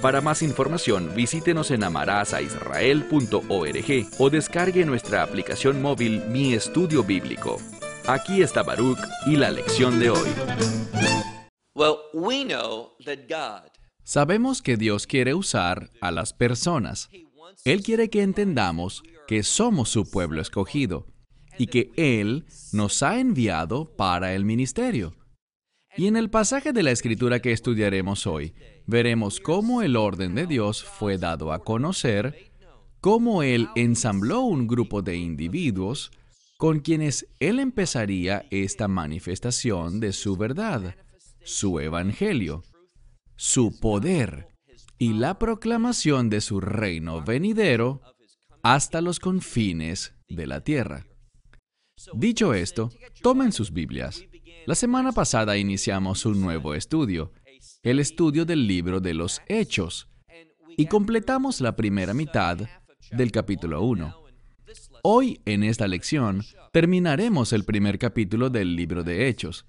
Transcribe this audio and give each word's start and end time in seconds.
Para 0.00 0.22
más 0.22 0.40
información, 0.40 1.12
visítenos 1.14 1.70
en 1.70 1.84
amarazaisrael.org 1.84 4.08
o 4.18 4.30
descargue 4.30 4.86
nuestra 4.86 5.22
aplicación 5.22 5.82
móvil 5.82 6.22
Mi 6.28 6.54
Estudio 6.54 7.04
Bíblico. 7.04 7.58
Aquí 8.06 8.40
está 8.40 8.62
Baruch 8.62 8.98
y 9.26 9.36
la 9.36 9.50
lección 9.50 10.00
de 10.00 10.08
hoy. 10.08 10.30
Sabemos 14.02 14.62
que 14.62 14.78
Dios 14.78 15.06
quiere 15.06 15.34
usar 15.34 15.90
a 16.00 16.10
las 16.10 16.32
personas. 16.32 17.10
Él 17.66 17.82
quiere 17.82 18.08
que 18.08 18.22
entendamos 18.22 19.02
que 19.28 19.42
somos 19.42 19.90
su 19.90 20.10
pueblo 20.10 20.40
escogido 20.40 21.08
y 21.58 21.66
que 21.66 21.92
Él 21.96 22.46
nos 22.72 23.02
ha 23.02 23.20
enviado 23.20 23.94
para 23.96 24.34
el 24.34 24.46
ministerio. 24.46 25.12
Y 25.96 26.06
en 26.06 26.16
el 26.16 26.30
pasaje 26.30 26.72
de 26.72 26.82
la 26.82 26.92
escritura 26.92 27.40
que 27.40 27.52
estudiaremos 27.52 28.26
hoy, 28.26 28.54
veremos 28.86 29.40
cómo 29.40 29.82
el 29.82 29.96
orden 29.96 30.34
de 30.34 30.46
Dios 30.46 30.84
fue 30.84 31.18
dado 31.18 31.52
a 31.52 31.64
conocer, 31.64 32.52
cómo 33.00 33.42
Él 33.42 33.68
ensambló 33.74 34.42
un 34.42 34.66
grupo 34.68 35.02
de 35.02 35.16
individuos 35.16 36.12
con 36.58 36.80
quienes 36.80 37.26
Él 37.40 37.58
empezaría 37.58 38.46
esta 38.50 38.86
manifestación 38.86 39.98
de 39.98 40.12
su 40.12 40.36
verdad, 40.36 40.94
su 41.42 41.80
evangelio, 41.80 42.62
su 43.36 43.80
poder 43.80 44.48
y 44.98 45.14
la 45.14 45.38
proclamación 45.38 46.28
de 46.28 46.40
su 46.40 46.60
reino 46.60 47.22
venidero 47.22 48.02
hasta 48.62 49.00
los 49.00 49.18
confines 49.18 50.14
de 50.28 50.46
la 50.46 50.60
tierra. 50.62 51.06
Dicho 52.14 52.54
esto, 52.54 52.90
tomen 53.22 53.52
sus 53.52 53.72
Biblias 53.72 54.22
la 54.66 54.74
semana 54.74 55.12
pasada 55.12 55.56
iniciamos 55.56 56.26
un 56.26 56.40
nuevo 56.40 56.74
estudio, 56.74 57.32
el 57.82 57.98
estudio 57.98 58.44
del 58.44 58.66
libro 58.66 59.00
de 59.00 59.14
los 59.14 59.40
Hechos, 59.46 60.08
y 60.76 60.86
completamos 60.86 61.60
la 61.60 61.76
primera 61.76 62.14
mitad 62.14 62.58
del 63.10 63.32
capítulo 63.32 63.82
1. 63.82 64.14
Hoy, 65.02 65.40
en 65.44 65.62
esta 65.62 65.88
lección, 65.88 66.42
terminaremos 66.72 67.52
el 67.52 67.64
primer 67.64 67.98
capítulo 67.98 68.50
del 68.50 68.76
libro 68.76 69.02
de 69.02 69.28
Hechos. 69.28 69.66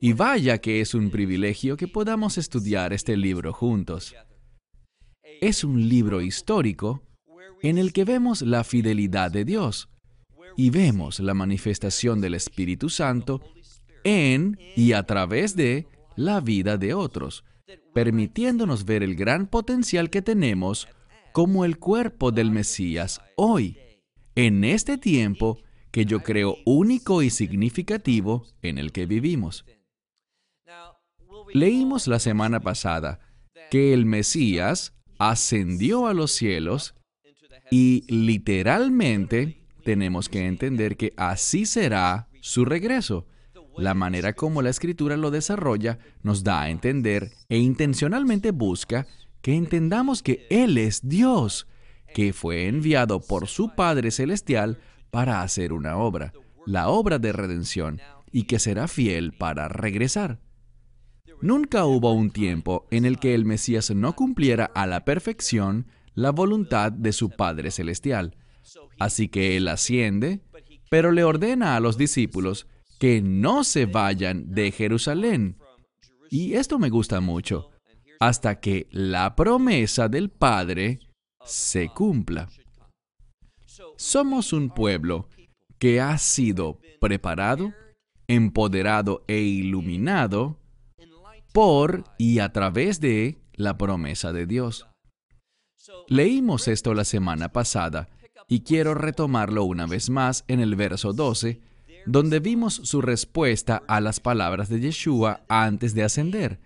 Y 0.00 0.12
vaya 0.12 0.58
que 0.58 0.80
es 0.80 0.94
un 0.94 1.10
privilegio 1.10 1.76
que 1.76 1.88
podamos 1.88 2.36
estudiar 2.36 2.92
este 2.92 3.16
libro 3.16 3.52
juntos. 3.52 4.14
Es 5.40 5.64
un 5.64 5.88
libro 5.88 6.20
histórico 6.20 7.02
en 7.62 7.78
el 7.78 7.92
que 7.92 8.04
vemos 8.04 8.42
la 8.42 8.64
fidelidad 8.64 9.30
de 9.30 9.44
Dios 9.44 9.88
y 10.56 10.70
vemos 10.70 11.20
la 11.20 11.34
manifestación 11.34 12.20
del 12.20 12.34
Espíritu 12.34 12.88
Santo 12.88 13.40
en 14.04 14.58
y 14.76 14.92
a 14.92 15.04
través 15.04 15.56
de 15.56 15.86
la 16.16 16.40
vida 16.40 16.76
de 16.76 16.94
otros, 16.94 17.44
permitiéndonos 17.94 18.84
ver 18.84 19.02
el 19.02 19.14
gran 19.14 19.46
potencial 19.46 20.10
que 20.10 20.22
tenemos 20.22 20.88
como 21.32 21.64
el 21.64 21.78
cuerpo 21.78 22.30
del 22.30 22.50
Mesías 22.50 23.20
hoy, 23.36 23.78
en 24.34 24.64
este 24.64 24.98
tiempo 24.98 25.58
que 25.90 26.04
yo 26.04 26.22
creo 26.22 26.56
único 26.64 27.22
y 27.22 27.30
significativo 27.30 28.46
en 28.62 28.78
el 28.78 28.92
que 28.92 29.06
vivimos. 29.06 29.64
Leímos 31.52 32.06
la 32.08 32.18
semana 32.18 32.60
pasada 32.60 33.20
que 33.70 33.92
el 33.92 34.06
Mesías 34.06 34.94
ascendió 35.18 36.06
a 36.06 36.14
los 36.14 36.32
cielos 36.32 36.94
y 37.70 38.04
literalmente 38.08 39.66
tenemos 39.84 40.28
que 40.28 40.46
entender 40.46 40.96
que 40.96 41.12
así 41.16 41.66
será 41.66 42.28
su 42.40 42.64
regreso. 42.64 43.26
La 43.78 43.94
manera 43.94 44.34
como 44.34 44.62
la 44.62 44.70
escritura 44.70 45.16
lo 45.16 45.30
desarrolla 45.30 45.98
nos 46.22 46.44
da 46.44 46.62
a 46.62 46.70
entender 46.70 47.32
e 47.48 47.58
intencionalmente 47.58 48.50
busca 48.50 49.06
que 49.40 49.54
entendamos 49.54 50.22
que 50.22 50.46
Él 50.50 50.78
es 50.78 51.08
Dios, 51.08 51.66
que 52.14 52.32
fue 52.32 52.66
enviado 52.66 53.20
por 53.20 53.48
su 53.48 53.74
Padre 53.74 54.10
Celestial 54.10 54.78
para 55.10 55.42
hacer 55.42 55.72
una 55.72 55.96
obra, 55.96 56.32
la 56.66 56.88
obra 56.88 57.18
de 57.18 57.32
redención, 57.32 58.00
y 58.30 58.44
que 58.44 58.58
será 58.58 58.88
fiel 58.88 59.32
para 59.32 59.68
regresar. 59.68 60.40
Nunca 61.40 61.84
hubo 61.84 62.12
un 62.12 62.30
tiempo 62.30 62.86
en 62.90 63.04
el 63.04 63.18
que 63.18 63.34
el 63.34 63.44
Mesías 63.44 63.90
no 63.90 64.14
cumpliera 64.14 64.66
a 64.74 64.86
la 64.86 65.04
perfección 65.04 65.86
la 66.14 66.30
voluntad 66.30 66.92
de 66.92 67.12
su 67.12 67.30
Padre 67.30 67.70
Celestial. 67.70 68.36
Así 68.98 69.28
que 69.28 69.56
Él 69.56 69.66
asciende, 69.68 70.40
pero 70.88 71.10
le 71.10 71.24
ordena 71.24 71.74
a 71.74 71.80
los 71.80 71.98
discípulos 71.98 72.68
que 73.02 73.20
no 73.20 73.64
se 73.64 73.86
vayan 73.86 74.54
de 74.54 74.70
Jerusalén. 74.70 75.58
Y 76.30 76.52
esto 76.52 76.78
me 76.78 76.88
gusta 76.88 77.20
mucho, 77.20 77.70
hasta 78.20 78.60
que 78.60 78.86
la 78.92 79.34
promesa 79.34 80.08
del 80.08 80.30
Padre 80.30 81.00
se 81.44 81.88
cumpla. 81.88 82.48
Somos 83.96 84.52
un 84.52 84.70
pueblo 84.70 85.28
que 85.80 86.00
ha 86.00 86.16
sido 86.16 86.78
preparado, 87.00 87.72
empoderado 88.28 89.24
e 89.26 89.40
iluminado 89.40 90.60
por 91.52 92.04
y 92.18 92.38
a 92.38 92.52
través 92.52 93.00
de 93.00 93.36
la 93.54 93.76
promesa 93.78 94.32
de 94.32 94.46
Dios. 94.46 94.86
Leímos 96.06 96.68
esto 96.68 96.94
la 96.94 97.02
semana 97.02 97.48
pasada 97.48 98.08
y 98.46 98.60
quiero 98.60 98.94
retomarlo 98.94 99.64
una 99.64 99.86
vez 99.86 100.08
más 100.08 100.44
en 100.46 100.60
el 100.60 100.76
verso 100.76 101.12
12 101.12 101.71
donde 102.06 102.40
vimos 102.40 102.74
su 102.74 103.00
respuesta 103.00 103.82
a 103.88 104.00
las 104.00 104.20
palabras 104.20 104.68
de 104.68 104.80
Yeshua 104.80 105.44
antes 105.48 105.94
de 105.94 106.04
ascender 106.04 106.60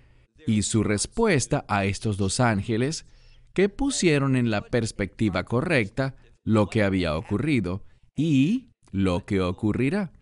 y 0.47 0.63
su 0.63 0.83
respuesta 0.83 1.65
a 1.69 1.85
estos 1.85 2.17
dos 2.17 2.41
ángeles 2.41 3.07
que 3.53 3.69
pusieron 3.69 4.37
en 4.37 4.51
la 4.51 4.63
perspectiva 4.63 5.45
correcta 5.45 6.15
lo 6.45 6.69
que 6.69 6.83
había 6.83 7.17
ocurrido 7.17 7.85
y 8.15 8.69
lo 8.93 9.25
que 9.25 9.41
ocurrirá. 9.41 10.13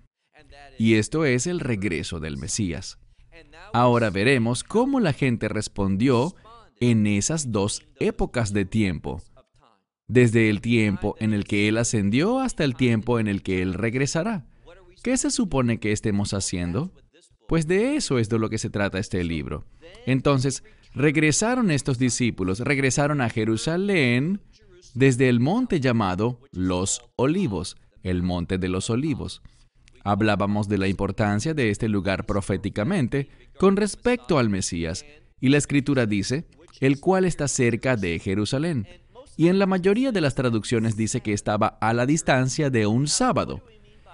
Y 0.78 0.94
esto 0.94 1.24
es 1.24 1.46
el 1.46 1.60
regreso 1.60 2.20
del 2.20 2.38
Mesías. 2.38 2.98
Ahora 3.72 4.10
veremos 4.10 4.64
cómo 4.64 5.00
la 5.00 5.12
gente 5.12 5.48
respondió 5.48 6.34
en 6.80 7.06
esas 7.06 7.52
dos 7.52 7.86
épocas 8.00 8.52
de 8.52 8.64
tiempo, 8.64 9.22
desde 10.06 10.50
el 10.50 10.60
tiempo 10.60 11.16
en 11.18 11.32
el 11.34 11.44
que 11.44 11.68
Él 11.68 11.78
ascendió 11.78 12.40
hasta 12.40 12.64
el 12.64 12.74
tiempo 12.74 13.18
en 13.18 13.26
el 13.26 13.42
que 13.42 13.62
Él 13.62 13.74
regresará. 13.74 14.46
¿Qué 15.04 15.18
se 15.18 15.30
supone 15.30 15.80
que 15.80 15.92
estemos 15.92 16.32
haciendo? 16.32 16.90
Pues 17.46 17.66
de 17.66 17.94
eso 17.94 18.18
es 18.18 18.30
de 18.30 18.38
lo 18.38 18.48
que 18.48 18.56
se 18.56 18.70
trata 18.70 18.98
este 18.98 19.22
libro. 19.22 19.66
Entonces, 20.06 20.64
regresaron 20.94 21.70
estos 21.70 21.98
discípulos, 21.98 22.60
regresaron 22.60 23.20
a 23.20 23.28
Jerusalén 23.28 24.40
desde 24.94 25.28
el 25.28 25.40
monte 25.40 25.78
llamado 25.78 26.40
Los 26.52 27.02
Olivos, 27.16 27.76
el 28.02 28.22
monte 28.22 28.56
de 28.56 28.70
los 28.70 28.88
olivos. 28.88 29.42
Hablábamos 30.04 30.68
de 30.68 30.78
la 30.78 30.88
importancia 30.88 31.52
de 31.52 31.68
este 31.68 31.90
lugar 31.90 32.24
proféticamente 32.24 33.28
con 33.58 33.76
respecto 33.76 34.38
al 34.38 34.48
Mesías, 34.48 35.04
y 35.38 35.50
la 35.50 35.58
escritura 35.58 36.06
dice, 36.06 36.46
el 36.80 36.98
cual 36.98 37.26
está 37.26 37.46
cerca 37.46 37.96
de 37.96 38.18
Jerusalén. 38.20 38.88
Y 39.36 39.48
en 39.48 39.58
la 39.58 39.66
mayoría 39.66 40.12
de 40.12 40.22
las 40.22 40.34
traducciones 40.34 40.96
dice 40.96 41.20
que 41.20 41.34
estaba 41.34 41.76
a 41.82 41.92
la 41.92 42.06
distancia 42.06 42.70
de 42.70 42.86
un 42.86 43.06
sábado. 43.06 43.60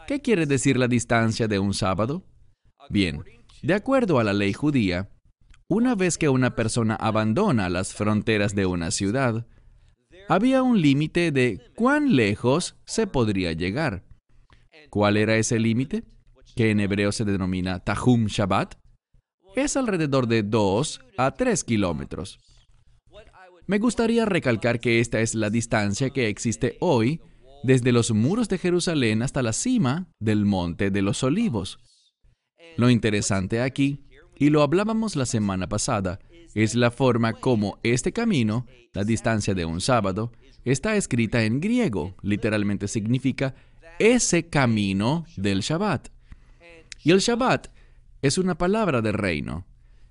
¿Qué 0.07 0.21
quiere 0.21 0.47
decir 0.47 0.77
la 0.77 0.89
distancia 0.89 1.49
de 1.49 1.59
un 1.59 1.75
sábado? 1.75 2.25
Bien, 2.89 3.23
de 3.63 3.75
acuerdo 3.75 4.19
a 4.19 4.25
la 4.25 4.33
ley 4.33 4.53
judía, 4.53 5.11
una 5.69 5.95
vez 5.95 6.19
que 6.19 6.29
una 6.29 6.57
persona 6.57 6.97
abandona 6.97 7.69
las 7.69 7.95
fronteras 7.95 8.55
de 8.55 8.67
una 8.67 8.91
ciudad, 8.91 9.47
había 10.29 10.63
un 10.63 10.81
límite 10.81 11.31
de 11.31 11.61
cuán 11.77 12.17
lejos 12.17 12.77
se 12.85 13.07
podría 13.07 13.53
llegar. 13.53 14.05
¿Cuál 14.91 15.17
era 15.17 15.37
ese 15.37 15.59
límite? 15.59 16.05
Que 16.57 16.71
en 16.71 16.81
hebreo 16.81 17.13
se 17.13 17.25
denomina 17.25 17.79
Tahum 17.81 18.27
Shabbat. 18.27 18.75
Es 19.55 19.77
alrededor 19.77 20.27
de 20.27 20.43
2 20.43 21.01
a 21.17 21.33
3 21.33 21.65
kilómetros. 21.65 22.41
Me 23.67 23.79
gustaría 23.79 24.25
recalcar 24.25 24.81
que 24.81 24.99
esta 24.99 25.21
es 25.21 25.37
la 25.37 25.51
distancia 25.51 26.11
que 26.11 26.29
existe 26.29 26.77
hoy 26.81 27.21
desde 27.63 27.93
los 27.93 28.13
muros 28.13 28.49
de 28.49 28.59
Jerusalén 28.59 29.23
hasta 29.23 29.43
la 29.43 29.53
cima 29.53 30.09
del 30.19 30.45
Monte 30.45 30.91
de 30.91 31.03
los 31.03 31.23
Olivos. 31.23 31.79
Lo 32.77 32.91
interesante 32.91 33.61
aquí, 33.61 34.05
y 34.39 34.51
lo 34.51 34.63
hablábamos 34.63 35.17
la 35.17 35.27
semana 35.27 35.69
pasada, 35.69 36.19
es 36.55 36.75
la 36.75 36.91
forma 36.91 37.35
como 37.35 37.79
este 37.83 38.13
camino, 38.13 38.67
la 38.93 39.05
distancia 39.05 39.55
de 39.55 39.65
un 39.65 39.81
sábado, 39.81 40.33
está 40.65 40.97
escrita 40.97 41.45
en 41.45 41.61
griego. 41.61 42.15
Literalmente 42.23 42.89
significa 42.89 43.55
ese 43.99 44.49
camino 44.49 45.27
del 45.37 45.61
Shabbat. 45.61 46.09
Y 47.05 47.13
el 47.13 47.21
Shabbat 47.21 47.69
es 48.23 48.39
una 48.39 48.57
palabra 48.57 49.01
del 49.01 49.15
reino. 49.15 49.67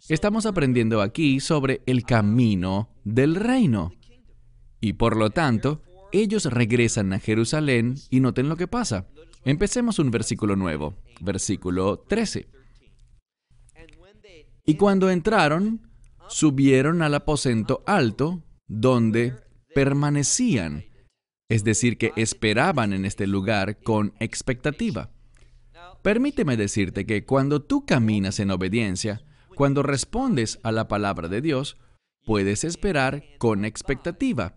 Estamos 0.08 0.46
aprendiendo 0.46 1.02
aquí 1.02 1.40
sobre 1.40 1.82
el 1.86 2.04
camino 2.04 2.90
del 3.04 3.36
reino. 3.36 3.94
Y 4.80 4.94
por 4.94 5.18
lo 5.18 5.30
tanto, 5.30 5.82
ellos 6.12 6.46
regresan 6.46 7.14
a 7.14 7.20
Jerusalén 7.20 7.96
y 8.10 8.20
noten 8.20 8.50
lo 8.50 8.58
que 8.58 8.68
pasa. 8.68 9.08
Empecemos 9.46 10.00
un 10.00 10.12
versículo 10.12 10.56
nuevo, 10.56 10.96
versículo 11.22 12.00
13. 12.00 12.48
Y 14.66 14.76
cuando 14.76 15.10
entraron, 15.10 15.90
subieron 16.28 17.02
al 17.02 17.16
aposento 17.16 17.84
alto, 17.88 18.44
donde 18.68 19.34
permanecían, 19.74 20.86
es 21.50 21.64
decir, 21.64 21.98
que 21.98 22.12
esperaban 22.16 22.94
en 22.94 23.06
este 23.06 23.26
lugar 23.26 23.82
con 23.82 24.14
expectativa. 24.20 25.12
Permíteme 26.04 26.56
decirte 26.56 27.06
que 27.06 27.26
cuando 27.26 27.62
tú 27.62 27.86
caminas 27.86 28.40
en 28.40 28.52
obediencia, 28.52 29.24
cuando 29.56 29.84
respondes 29.84 30.60
a 30.64 30.72
la 30.72 30.88
palabra 30.88 31.28
de 31.28 31.42
Dios, 31.42 31.78
puedes 32.24 32.64
esperar 32.64 33.24
con 33.38 33.66
expectativa, 33.66 34.56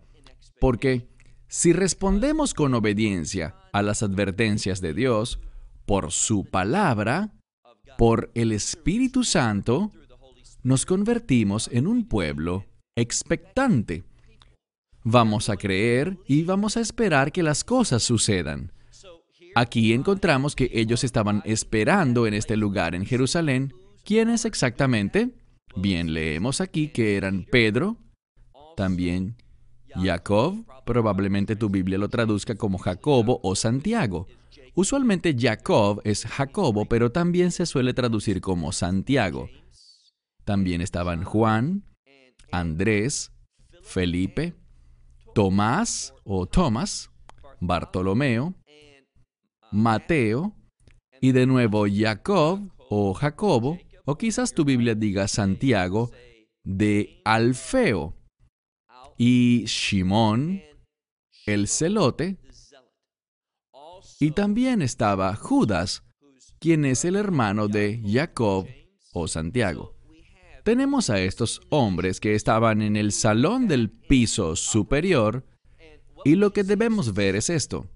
porque 0.59 1.09
si 1.53 1.71
respondemos 1.71 2.55
con 2.55 2.73
obediencia 2.73 3.53
a 3.73 3.83
las 3.83 4.01
advertencias 4.01 4.81
de 4.81 4.95
Dios, 4.95 5.39
por 5.85 6.11
su 6.11 6.45
palabra, 6.45 7.31
por 7.95 8.31
el 8.33 8.51
Espíritu 8.51 9.23
Santo, 9.23 9.91
nos 10.63 10.87
convertimos 10.87 11.69
en 11.71 11.85
un 11.85 12.07
pueblo 12.07 12.65
expectante. 12.95 14.03
Vamos 15.03 15.47
a 15.49 15.55
creer 15.55 16.17
y 16.27 16.41
vamos 16.41 16.75
a 16.75 16.79
esperar 16.79 17.31
que 17.31 17.43
las 17.43 17.63
cosas 17.63 18.01
sucedan. 18.01 18.71
Aquí 19.53 19.93
encontramos 19.93 20.55
que 20.55 20.71
ellos 20.73 21.03
estaban 21.03 21.43
esperando 21.45 22.25
en 22.25 22.33
este 22.33 22.57
lugar 22.57 22.95
en 22.95 23.05
Jerusalén. 23.05 23.75
¿Quiénes 24.03 24.45
exactamente? 24.45 25.29
Bien, 25.75 26.15
leemos 26.15 26.61
aquí 26.61 26.87
que 26.87 27.15
eran 27.15 27.45
Pedro, 27.45 27.97
también 28.75 29.35
Jacob, 29.95 30.65
probablemente 30.85 31.55
tu 31.55 31.69
Biblia 31.69 31.97
lo 31.97 32.09
traduzca 32.09 32.55
como 32.55 32.77
Jacobo 32.77 33.39
o 33.43 33.55
Santiago. 33.55 34.27
Usualmente 34.75 35.35
Jacob 35.37 36.01
es 36.03 36.25
Jacobo, 36.25 36.85
pero 36.85 37.11
también 37.11 37.51
se 37.51 37.65
suele 37.65 37.93
traducir 37.93 38.41
como 38.41 38.71
Santiago. 38.71 39.49
También 40.45 40.81
estaban 40.81 41.23
Juan, 41.23 41.83
Andrés, 42.51 43.31
Felipe, 43.83 44.55
Tomás 45.33 46.13
o 46.23 46.45
Tomás, 46.45 47.11
Bartolomeo, 47.59 48.55
Mateo 49.71 50.53
y 51.21 51.31
de 51.31 51.45
nuevo 51.45 51.85
Jacob 51.91 52.59
o 52.89 53.13
Jacobo, 53.13 53.79
o 54.05 54.17
quizás 54.17 54.53
tu 54.53 54.65
Biblia 54.65 54.95
diga 54.95 55.27
Santiago, 55.27 56.11
de 56.63 57.21
Alfeo, 57.25 58.15
y 59.17 59.65
Shimón, 59.65 60.61
el 61.45 61.67
celote, 61.67 62.37
y 64.19 64.31
también 64.31 64.81
estaba 64.81 65.35
Judas, 65.35 66.03
quien 66.59 66.85
es 66.85 67.03
el 67.05 67.15
hermano 67.15 67.67
de 67.67 68.01
Jacob 68.05 68.67
o 69.13 69.27
Santiago. 69.27 69.95
Tenemos 70.63 71.09
a 71.09 71.19
estos 71.19 71.61
hombres 71.69 72.21
que 72.21 72.35
estaban 72.35 72.81
en 72.81 72.95
el 72.95 73.11
salón 73.11 73.67
del 73.67 73.89
piso 73.89 74.55
superior 74.55 75.45
y 76.23 76.35
lo 76.35 76.53
que 76.53 76.63
debemos 76.63 77.13
ver 77.13 77.35
es 77.35 77.49
esto. 77.49 77.87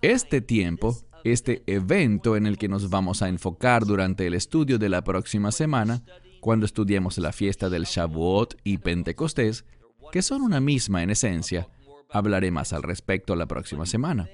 Este 0.00 0.40
tiempo, 0.40 0.96
este 1.24 1.64
evento 1.66 2.36
en 2.36 2.46
el 2.46 2.58
que 2.58 2.68
nos 2.68 2.88
vamos 2.90 3.22
a 3.22 3.28
enfocar 3.28 3.84
durante 3.84 4.26
el 4.26 4.34
estudio 4.34 4.78
de 4.78 4.88
la 4.88 5.02
próxima 5.02 5.50
semana, 5.50 6.04
cuando 6.40 6.64
estudiemos 6.64 7.18
la 7.18 7.32
fiesta 7.32 7.68
del 7.68 7.84
Shavuot 7.84 8.56
y 8.62 8.78
Pentecostés, 8.78 9.64
que 10.10 10.22
son 10.22 10.42
una 10.42 10.60
misma 10.60 11.02
en 11.02 11.10
esencia, 11.10 11.68
hablaré 12.10 12.50
más 12.50 12.72
al 12.72 12.82
respecto 12.82 13.36
la 13.36 13.46
próxima 13.46 13.86
semana. 13.86 14.28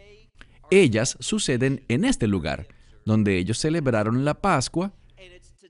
Ellas 0.70 1.16
suceden 1.20 1.84
en 1.88 2.04
este 2.04 2.26
lugar, 2.26 2.66
donde 3.04 3.38
ellos 3.38 3.58
celebraron 3.58 4.24
la 4.24 4.34
Pascua 4.34 4.92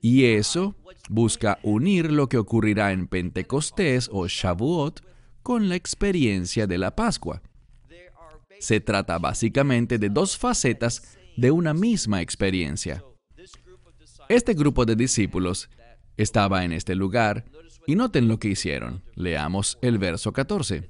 y 0.01 0.25
eso 0.25 0.75
busca 1.09 1.59
unir 1.63 2.11
lo 2.11 2.27
que 2.27 2.37
ocurrirá 2.37 2.91
en 2.91 3.07
Pentecostés 3.07 4.09
o 4.11 4.27
Shavuot 4.27 5.01
con 5.43 5.69
la 5.69 5.75
experiencia 5.75 6.67
de 6.67 6.77
la 6.77 6.95
Pascua. 6.95 7.41
Se 8.59 8.79
trata 8.79 9.19
básicamente 9.19 9.99
de 9.99 10.09
dos 10.09 10.37
facetas 10.37 11.17
de 11.37 11.51
una 11.51 11.73
misma 11.73 12.21
experiencia. 12.21 13.03
Este 14.29 14.53
grupo 14.53 14.85
de 14.85 14.95
discípulos 14.95 15.69
estaba 16.17 16.65
en 16.65 16.73
este 16.73 16.95
lugar 16.95 17.45
y 17.87 17.95
noten 17.95 18.27
lo 18.27 18.37
que 18.37 18.49
hicieron. 18.49 19.01
Leamos 19.15 19.79
el 19.81 19.97
verso 19.97 20.31
14. 20.33 20.87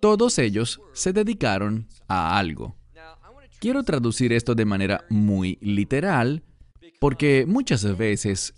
Todos 0.00 0.38
ellos 0.38 0.80
se 0.92 1.12
dedicaron 1.12 1.88
a 2.06 2.38
algo. 2.38 2.76
Quiero 3.58 3.82
traducir 3.82 4.32
esto 4.34 4.54
de 4.54 4.66
manera 4.66 5.06
muy 5.08 5.58
literal 5.62 6.44
porque 7.00 7.46
muchas 7.48 7.96
veces 7.96 8.54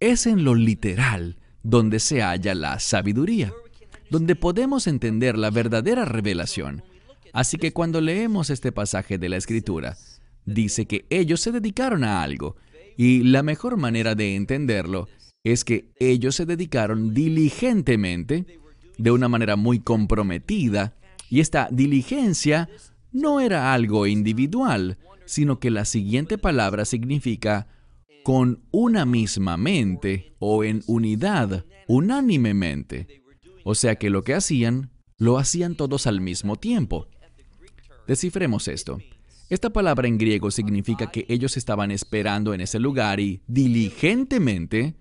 es 0.00 0.26
en 0.26 0.44
lo 0.44 0.54
literal 0.54 1.38
donde 1.62 1.98
se 1.98 2.20
halla 2.20 2.54
la 2.54 2.78
sabiduría, 2.78 3.52
donde 4.10 4.36
podemos 4.36 4.86
entender 4.86 5.38
la 5.38 5.50
verdadera 5.50 6.04
revelación. 6.04 6.82
Así 7.32 7.56
que 7.56 7.72
cuando 7.72 8.00
leemos 8.00 8.50
este 8.50 8.70
pasaje 8.70 9.16
de 9.16 9.28
la 9.30 9.36
Escritura, 9.36 9.96
dice 10.44 10.86
que 10.86 11.06
ellos 11.10 11.40
se 11.40 11.52
dedicaron 11.52 12.04
a 12.04 12.22
algo, 12.22 12.56
y 12.96 13.22
la 13.22 13.42
mejor 13.42 13.78
manera 13.78 14.14
de 14.14 14.34
entenderlo 14.34 15.08
es 15.44 15.64
que 15.64 15.90
ellos 15.98 16.34
se 16.34 16.46
dedicaron 16.46 17.14
diligentemente, 17.14 18.46
de 18.98 19.10
una 19.10 19.28
manera 19.28 19.56
muy 19.56 19.80
comprometida, 19.80 20.94
y 21.28 21.40
esta 21.40 21.68
diligencia 21.70 22.68
no 23.12 23.40
era 23.40 23.72
algo 23.72 24.06
individual, 24.06 24.98
sino 25.24 25.58
que 25.58 25.70
la 25.70 25.84
siguiente 25.84 26.38
palabra 26.38 26.84
significa 26.84 27.68
con 28.24 28.62
una 28.70 29.06
misma 29.06 29.56
mente 29.56 30.34
o 30.38 30.64
en 30.64 30.82
unidad, 30.86 31.64
unánimemente. 31.86 33.22
O 33.64 33.74
sea 33.74 33.96
que 33.96 34.10
lo 34.10 34.22
que 34.24 34.34
hacían, 34.34 34.90
lo 35.16 35.38
hacían 35.38 35.74
todos 35.74 36.06
al 36.06 36.20
mismo 36.20 36.56
tiempo. 36.56 37.08
Descifremos 38.06 38.68
esto. 38.68 38.98
Esta 39.48 39.70
palabra 39.70 40.06
en 40.06 40.18
griego 40.18 40.50
significa 40.50 41.10
que 41.10 41.26
ellos 41.28 41.56
estaban 41.56 41.90
esperando 41.90 42.54
en 42.54 42.60
ese 42.60 42.78
lugar 42.78 43.20
y 43.20 43.42
diligentemente, 43.46 44.94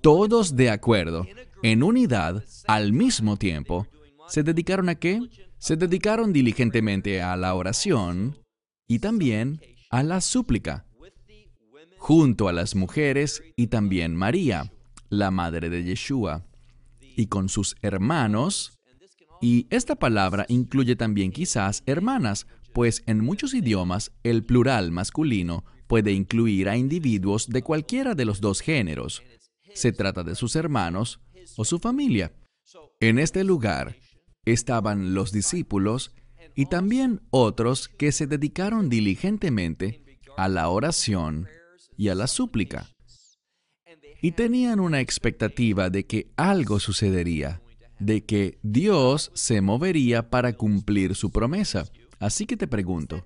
todos 0.00 0.56
de 0.56 0.70
acuerdo, 0.70 1.26
en 1.62 1.82
unidad, 1.82 2.44
al 2.66 2.92
mismo 2.92 3.36
tiempo, 3.36 3.86
¿se 4.28 4.42
dedicaron 4.42 4.88
a 4.88 4.94
qué? 4.94 5.20
Se 5.58 5.76
dedicaron 5.76 6.32
diligentemente 6.32 7.20
a 7.20 7.36
la 7.36 7.54
oración 7.54 8.38
y 8.86 9.00
también 9.00 9.60
a 9.90 10.02
la 10.02 10.20
súplica 10.20 10.84
junto 11.98 12.48
a 12.48 12.52
las 12.52 12.74
mujeres 12.74 13.42
y 13.56 13.66
también 13.66 14.16
María, 14.16 14.72
la 15.10 15.30
madre 15.30 15.68
de 15.68 15.84
Yeshua, 15.84 16.46
y 17.00 17.26
con 17.26 17.48
sus 17.48 17.76
hermanos. 17.82 18.78
Y 19.42 19.66
esta 19.70 19.96
palabra 19.96 20.46
incluye 20.48 20.96
también 20.96 21.32
quizás 21.32 21.82
hermanas, 21.86 22.46
pues 22.72 23.02
en 23.06 23.20
muchos 23.20 23.52
idiomas 23.52 24.12
el 24.22 24.44
plural 24.44 24.90
masculino 24.92 25.64
puede 25.86 26.12
incluir 26.12 26.68
a 26.68 26.76
individuos 26.76 27.48
de 27.48 27.62
cualquiera 27.62 28.14
de 28.14 28.24
los 28.24 28.40
dos 28.40 28.60
géneros. 28.60 29.22
Se 29.78 29.92
trata 29.92 30.24
de 30.24 30.34
sus 30.34 30.56
hermanos 30.56 31.20
o 31.56 31.64
su 31.64 31.78
familia. 31.78 32.32
En 32.98 33.20
este 33.20 33.44
lugar 33.44 33.94
estaban 34.44 35.14
los 35.14 35.30
discípulos 35.30 36.12
y 36.56 36.66
también 36.66 37.20
otros 37.30 37.86
que 37.86 38.10
se 38.10 38.26
dedicaron 38.26 38.88
diligentemente 38.88 40.18
a 40.36 40.48
la 40.48 40.68
oración 40.68 41.46
y 41.96 42.08
a 42.08 42.16
la 42.16 42.26
súplica. 42.26 42.90
Y 44.20 44.32
tenían 44.32 44.80
una 44.80 45.00
expectativa 45.00 45.90
de 45.90 46.06
que 46.06 46.32
algo 46.36 46.80
sucedería, 46.80 47.62
de 48.00 48.24
que 48.24 48.58
Dios 48.64 49.30
se 49.34 49.60
movería 49.60 50.28
para 50.28 50.54
cumplir 50.54 51.14
su 51.14 51.30
promesa. 51.30 51.84
Así 52.18 52.46
que 52.46 52.56
te 52.56 52.66
pregunto, 52.66 53.24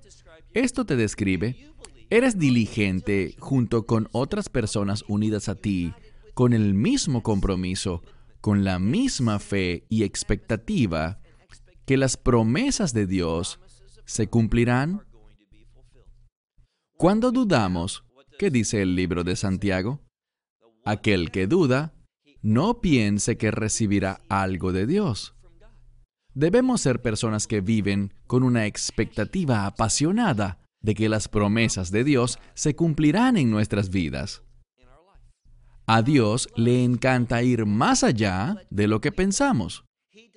¿esto 0.52 0.84
te 0.84 0.96
describe? 0.96 1.72
¿Eres 2.10 2.38
diligente 2.38 3.36
junto 3.38 3.86
con 3.86 4.10
otras 4.12 4.50
personas 4.50 5.02
unidas 5.08 5.48
a 5.48 5.54
ti, 5.54 5.94
con 6.34 6.52
el 6.52 6.74
mismo 6.74 7.22
compromiso, 7.22 8.02
con 8.40 8.64
la 8.64 8.78
misma 8.78 9.38
fe 9.38 9.86
y 9.88 10.02
expectativa 10.02 11.20
que 11.86 11.96
las 11.96 12.16
promesas 12.16 12.92
de 12.92 13.06
Dios 13.06 13.60
se 14.04 14.28
cumplirán? 14.28 15.02
Cuando 16.96 17.32
dudamos, 17.32 18.04
¿Qué 18.42 18.50
dice 18.50 18.82
el 18.82 18.96
libro 18.96 19.22
de 19.22 19.36
Santiago? 19.36 20.00
Aquel 20.84 21.30
que 21.30 21.46
duda, 21.46 21.94
no 22.42 22.80
piense 22.80 23.36
que 23.36 23.52
recibirá 23.52 24.20
algo 24.28 24.72
de 24.72 24.86
Dios. 24.86 25.36
Debemos 26.34 26.80
ser 26.80 27.02
personas 27.02 27.46
que 27.46 27.60
viven 27.60 28.14
con 28.26 28.42
una 28.42 28.66
expectativa 28.66 29.66
apasionada 29.66 30.58
de 30.80 30.94
que 30.94 31.08
las 31.08 31.28
promesas 31.28 31.92
de 31.92 32.02
Dios 32.02 32.40
se 32.54 32.74
cumplirán 32.74 33.36
en 33.36 33.48
nuestras 33.48 33.90
vidas. 33.90 34.42
A 35.94 36.00
Dios 36.00 36.48
le 36.56 36.84
encanta 36.84 37.42
ir 37.42 37.66
más 37.66 38.02
allá 38.02 38.56
de 38.70 38.86
lo 38.86 39.02
que 39.02 39.12
pensamos. 39.12 39.84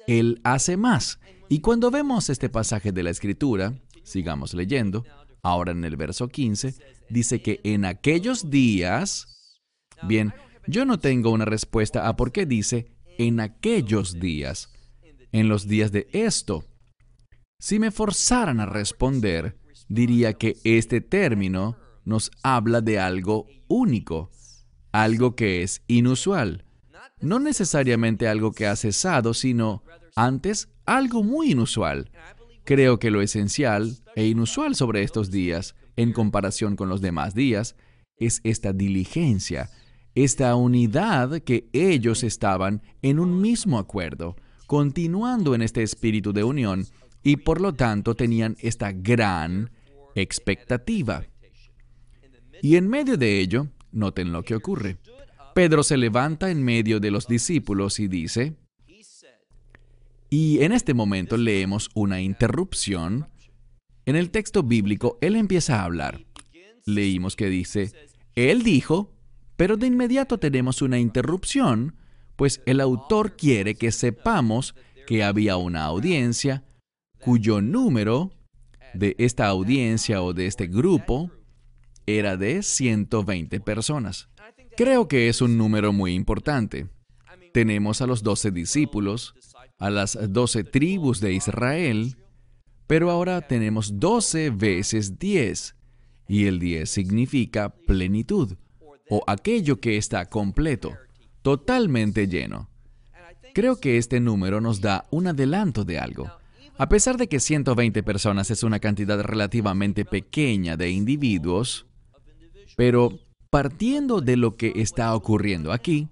Él 0.05 0.41
hace 0.43 0.75
más. 0.75 1.17
Y 1.47 1.61
cuando 1.61 1.91
vemos 1.91 2.29
este 2.29 2.49
pasaje 2.49 2.91
de 2.91 3.03
la 3.03 3.11
Escritura, 3.11 3.73
sigamos 4.03 4.53
leyendo, 4.53 5.05
ahora 5.43 5.71
en 5.71 5.85
el 5.85 5.95
verso 5.95 6.27
15, 6.27 6.75
dice 7.09 7.41
que 7.41 7.61
en 7.63 7.85
aquellos 7.85 8.49
días, 8.49 9.61
bien, 10.03 10.33
yo 10.67 10.83
no 10.83 10.99
tengo 10.99 11.29
una 11.29 11.45
respuesta 11.45 12.09
a 12.09 12.17
por 12.17 12.33
qué 12.33 12.45
dice 12.45 12.91
en 13.17 13.39
aquellos 13.39 14.19
días, 14.19 14.73
en 15.31 15.47
los 15.47 15.69
días 15.69 15.93
de 15.93 16.09
esto. 16.11 16.65
Si 17.61 17.79
me 17.79 17.91
forzaran 17.91 18.59
a 18.59 18.65
responder, 18.65 19.57
diría 19.87 20.33
que 20.33 20.57
este 20.65 20.99
término 20.99 21.77
nos 22.03 22.29
habla 22.43 22.81
de 22.81 22.99
algo 22.99 23.47
único, 23.69 24.31
algo 25.03 25.35
que 25.35 25.61
es 25.63 25.81
inusual. 25.87 26.63
No 27.19 27.39
necesariamente 27.39 28.27
algo 28.27 28.51
que 28.51 28.67
ha 28.67 28.75
cesado, 28.75 29.33
sino 29.33 29.83
antes 30.15 30.69
algo 30.85 31.23
muy 31.23 31.51
inusual. 31.51 32.11
Creo 32.63 32.97
que 32.99 33.11
lo 33.11 33.21
esencial 33.21 33.97
e 34.15 34.25
inusual 34.27 34.75
sobre 34.75 35.03
estos 35.03 35.31
días, 35.31 35.75
en 35.97 36.13
comparación 36.13 36.75
con 36.75 36.89
los 36.89 37.01
demás 37.01 37.35
días, 37.35 37.75
es 38.17 38.41
esta 38.43 38.73
diligencia, 38.73 39.69
esta 40.13 40.55
unidad 40.55 41.41
que 41.41 41.67
ellos 41.73 42.23
estaban 42.23 42.81
en 43.01 43.19
un 43.19 43.41
mismo 43.41 43.79
acuerdo, 43.79 44.35
continuando 44.65 45.53
en 45.55 45.61
este 45.61 45.83
espíritu 45.83 46.31
de 46.31 46.43
unión 46.43 46.85
y 47.21 47.37
por 47.37 47.59
lo 47.59 47.73
tanto 47.73 48.15
tenían 48.15 48.55
esta 48.61 48.91
gran 48.93 49.71
expectativa. 50.15 51.25
Y 52.61 52.77
en 52.77 52.87
medio 52.87 53.17
de 53.17 53.39
ello, 53.39 53.67
noten 53.95 54.31
lo 54.31 54.43
que 54.43 54.55
ocurre. 54.55 54.97
Pedro 55.53 55.83
se 55.83 55.97
levanta 55.97 56.51
en 56.51 56.63
medio 56.63 56.99
de 56.99 57.11
los 57.11 57.27
discípulos 57.27 57.99
y 57.99 58.07
dice, 58.07 58.55
y 60.29 60.61
en 60.63 60.71
este 60.71 60.93
momento 60.93 61.37
leemos 61.37 61.89
una 61.93 62.21
interrupción. 62.21 63.27
En 64.05 64.15
el 64.15 64.31
texto 64.31 64.63
bíblico, 64.63 65.17
él 65.21 65.35
empieza 65.35 65.79
a 65.79 65.85
hablar. 65.85 66.25
Leímos 66.85 67.35
que 67.35 67.49
dice, 67.49 67.91
él 68.35 68.63
dijo, 68.63 69.13
pero 69.55 69.77
de 69.77 69.87
inmediato 69.87 70.37
tenemos 70.37 70.81
una 70.81 70.99
interrupción, 70.99 71.95
pues 72.35 72.61
el 72.65 72.81
autor 72.81 73.37
quiere 73.37 73.75
que 73.75 73.91
sepamos 73.91 74.75
que 75.07 75.23
había 75.23 75.57
una 75.57 75.85
audiencia 75.85 76.63
cuyo 77.19 77.61
número 77.61 78.31
de 78.93 79.15
esta 79.17 79.47
audiencia 79.47 80.21
o 80.21 80.33
de 80.33 80.47
este 80.47 80.67
grupo 80.67 81.31
era 82.05 82.37
de 82.37 82.63
120 82.63 83.59
personas. 83.59 84.29
Creo 84.77 85.07
que 85.07 85.29
es 85.29 85.41
un 85.41 85.57
número 85.57 85.93
muy 85.93 86.13
importante. 86.13 86.87
Tenemos 87.53 88.01
a 88.01 88.07
los 88.07 88.23
doce 88.23 88.51
discípulos, 88.51 89.33
a 89.79 89.89
las 89.89 90.17
doce 90.29 90.63
tribus 90.63 91.19
de 91.21 91.33
Israel, 91.33 92.17
pero 92.87 93.09
ahora 93.09 93.41
tenemos 93.41 93.99
doce 93.99 94.49
veces 94.49 95.17
diez, 95.17 95.75
y 96.27 96.45
el 96.45 96.59
diez 96.59 96.89
significa 96.89 97.69
plenitud, 97.69 98.57
o 99.09 99.23
aquello 99.27 99.79
que 99.79 99.97
está 99.97 100.29
completo, 100.29 100.93
totalmente 101.41 102.27
lleno. 102.27 102.69
Creo 103.53 103.79
que 103.79 103.97
este 103.97 104.19
número 104.19 104.59
nos 104.59 104.81
da 104.81 105.05
un 105.11 105.27
adelanto 105.27 105.85
de 105.85 105.99
algo. 105.99 106.29
A 106.77 106.89
pesar 106.89 107.15
de 107.15 107.29
que 107.29 107.39
120 107.39 108.03
personas 108.03 108.51
es 108.51 108.63
una 108.63 108.81
cantidad 108.81 109.21
relativamente 109.21 110.03
pequeña 110.03 110.75
de 110.75 110.89
individuos, 110.89 111.85
pero 112.75 113.19
partiendo 113.49 114.21
de 114.21 114.37
lo 114.37 114.55
que 114.55 114.73
está 114.75 115.15
ocurriendo 115.15 115.71
aquí, 115.71 116.09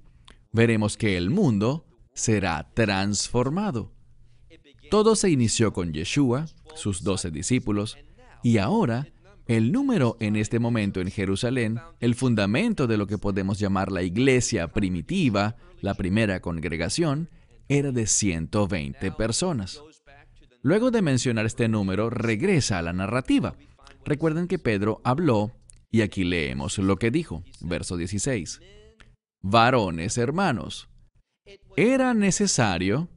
veremos 0.51 0.97
que 0.97 1.17
el 1.17 1.29
mundo 1.29 1.85
será 2.13 2.69
transformado. 2.73 3.91
Todo 4.89 5.15
se 5.15 5.29
inició 5.29 5.73
con 5.73 5.93
Yeshua, 5.93 6.45
sus 6.75 7.03
doce 7.03 7.31
discípulos, 7.31 7.97
y 8.43 8.57
ahora 8.57 9.07
el 9.47 9.71
número 9.71 10.15
en 10.19 10.35
este 10.35 10.59
momento 10.59 11.01
en 11.01 11.11
Jerusalén, 11.11 11.79
el 11.99 12.15
fundamento 12.15 12.87
de 12.87 12.97
lo 12.97 13.07
que 13.07 13.17
podemos 13.17 13.59
llamar 13.59 13.91
la 13.91 14.03
iglesia 14.03 14.69
primitiva, 14.69 15.55
la 15.81 15.95
primera 15.95 16.39
congregación, 16.39 17.29
era 17.67 17.91
de 17.91 18.07
120 18.07 19.11
personas. 19.11 19.81
Luego 20.61 20.91
de 20.91 21.01
mencionar 21.01 21.45
este 21.45 21.67
número, 21.67 22.09
regresa 22.09 22.79
a 22.79 22.81
la 22.81 22.93
narrativa. 22.93 23.55
Recuerden 24.05 24.47
que 24.47 24.59
Pedro 24.59 25.01
habló, 25.03 25.51
y 25.93 26.01
aquí 26.01 26.23
leemos 26.23 26.79
lo 26.79 26.97
que 26.97 27.11
dijo, 27.11 27.43
verso 27.61 27.97
16. 27.97 28.59
Varones 29.43 30.17
hermanos, 30.17 30.89
era 31.77 32.15
necesario, 32.15 33.09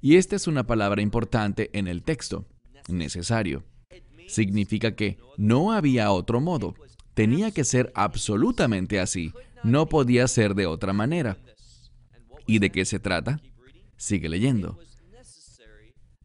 y 0.00 0.14
esta 0.14 0.36
es 0.36 0.46
una 0.46 0.64
palabra 0.64 1.02
importante 1.02 1.70
en 1.76 1.88
el 1.88 2.04
texto, 2.04 2.46
necesario. 2.86 3.64
Significa 4.28 4.94
que 4.94 5.18
no 5.36 5.72
había 5.72 6.12
otro 6.12 6.40
modo, 6.40 6.76
tenía 7.14 7.50
que 7.50 7.64
ser 7.64 7.90
absolutamente 7.96 9.00
así, 9.00 9.32
no 9.64 9.88
podía 9.88 10.28
ser 10.28 10.54
de 10.54 10.66
otra 10.66 10.92
manera. 10.92 11.36
¿Y 12.46 12.60
de 12.60 12.70
qué 12.70 12.84
se 12.84 13.00
trata? 13.00 13.40
Sigue 13.96 14.28
leyendo. 14.28 14.78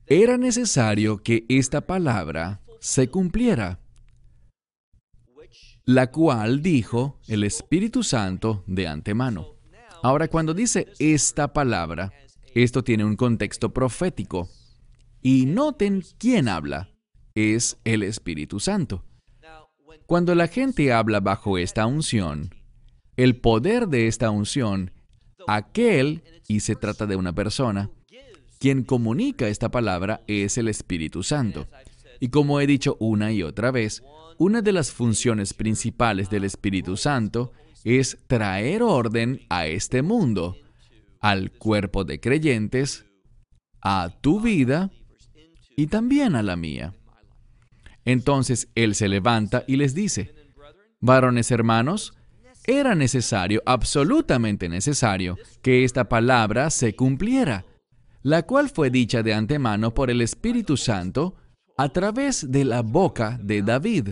Era 0.05 0.37
necesario 0.37 1.23
que 1.23 1.45
esta 1.49 1.81
palabra 1.81 2.61
se 2.79 3.07
cumpliera, 3.07 3.79
la 5.85 6.11
cual 6.11 6.61
dijo 6.61 7.19
el 7.27 7.43
Espíritu 7.43 8.03
Santo 8.03 8.63
de 8.67 8.87
antemano. 8.87 9.55
Ahora, 10.01 10.27
cuando 10.27 10.53
dice 10.53 10.87
esta 10.99 11.53
palabra, 11.53 12.11
esto 12.53 12.83
tiene 12.83 13.05
un 13.05 13.15
contexto 13.15 13.73
profético. 13.73 14.49
Y 15.21 15.45
noten 15.45 16.03
quién 16.17 16.47
habla. 16.47 16.89
Es 17.35 17.77
el 17.83 18.03
Espíritu 18.03 18.59
Santo. 18.59 19.03
Cuando 20.05 20.35
la 20.35 20.47
gente 20.47 20.91
habla 20.91 21.19
bajo 21.19 21.57
esta 21.57 21.85
unción, 21.85 22.53
el 23.15 23.37
poder 23.37 23.87
de 23.87 24.07
esta 24.07 24.29
unción, 24.29 24.91
aquel, 25.47 26.23
y 26.47 26.59
se 26.59 26.75
trata 26.75 27.05
de 27.05 27.15
una 27.15 27.33
persona, 27.33 27.89
quien 28.59 28.83
comunica 28.83 29.47
esta 29.47 29.69
palabra 29.69 30.21
es 30.27 30.57
el 30.57 30.67
Espíritu 30.67 31.23
Santo. 31.23 31.67
Y 32.23 32.29
como 32.29 32.61
he 32.61 32.67
dicho 32.67 32.95
una 33.01 33.33
y 33.33 33.43
otra 33.43 33.69
vez, 33.69 34.01
una 34.37 34.61
de 34.61 34.71
las 34.71 34.93
funciones 34.93 35.53
principales 35.53 36.29
del 36.29 36.45
Espíritu 36.45 36.95
Santo 36.95 37.51
es 37.83 38.17
traer 38.27 38.81
orden 38.81 39.41
a 39.49 39.67
este 39.67 40.01
mundo, 40.03 40.55
al 41.19 41.51
cuerpo 41.51 42.05
de 42.05 42.21
creyentes, 42.21 43.03
a 43.81 44.09
tu 44.21 44.39
vida 44.39 44.89
y 45.75 45.87
también 45.87 46.37
a 46.37 46.43
la 46.43 46.55
mía. 46.55 46.93
Entonces 48.05 48.69
Él 48.73 48.95
se 48.95 49.09
levanta 49.09 49.65
y 49.67 49.75
les 49.75 49.93
dice, 49.93 50.33
varones 51.01 51.51
hermanos, 51.51 52.13
era 52.65 52.95
necesario, 52.95 53.61
absolutamente 53.65 54.69
necesario, 54.69 55.37
que 55.61 55.83
esta 55.83 56.07
palabra 56.07 56.69
se 56.69 56.95
cumpliera, 56.95 57.65
la 58.21 58.43
cual 58.43 58.69
fue 58.69 58.89
dicha 58.89 59.23
de 59.23 59.33
antemano 59.33 59.93
por 59.93 60.09
el 60.09 60.21
Espíritu 60.21 60.77
Santo 60.77 61.35
a 61.77 61.89
través 61.89 62.51
de 62.51 62.65
la 62.65 62.81
boca 62.81 63.39
de 63.41 63.61
David. 63.61 64.09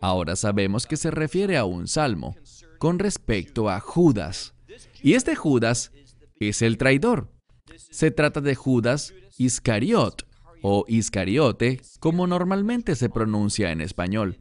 Ahora 0.00 0.36
sabemos 0.36 0.86
que 0.86 0.96
se 0.96 1.10
refiere 1.10 1.56
a 1.56 1.64
un 1.64 1.86
salmo 1.88 2.34
con 2.78 2.98
respecto 2.98 3.70
a 3.70 3.80
Judas. 3.80 4.54
Y 5.02 5.14
este 5.14 5.34
Judas 5.36 5.92
es 6.40 6.62
el 6.62 6.76
traidor. 6.76 7.30
Se 7.76 8.10
trata 8.10 8.40
de 8.40 8.54
Judas 8.54 9.14
Iscariot 9.38 10.26
o 10.62 10.84
Iscariote, 10.88 11.80
como 12.00 12.26
normalmente 12.26 12.94
se 12.94 13.08
pronuncia 13.08 13.72
en 13.72 13.80
español. 13.80 14.38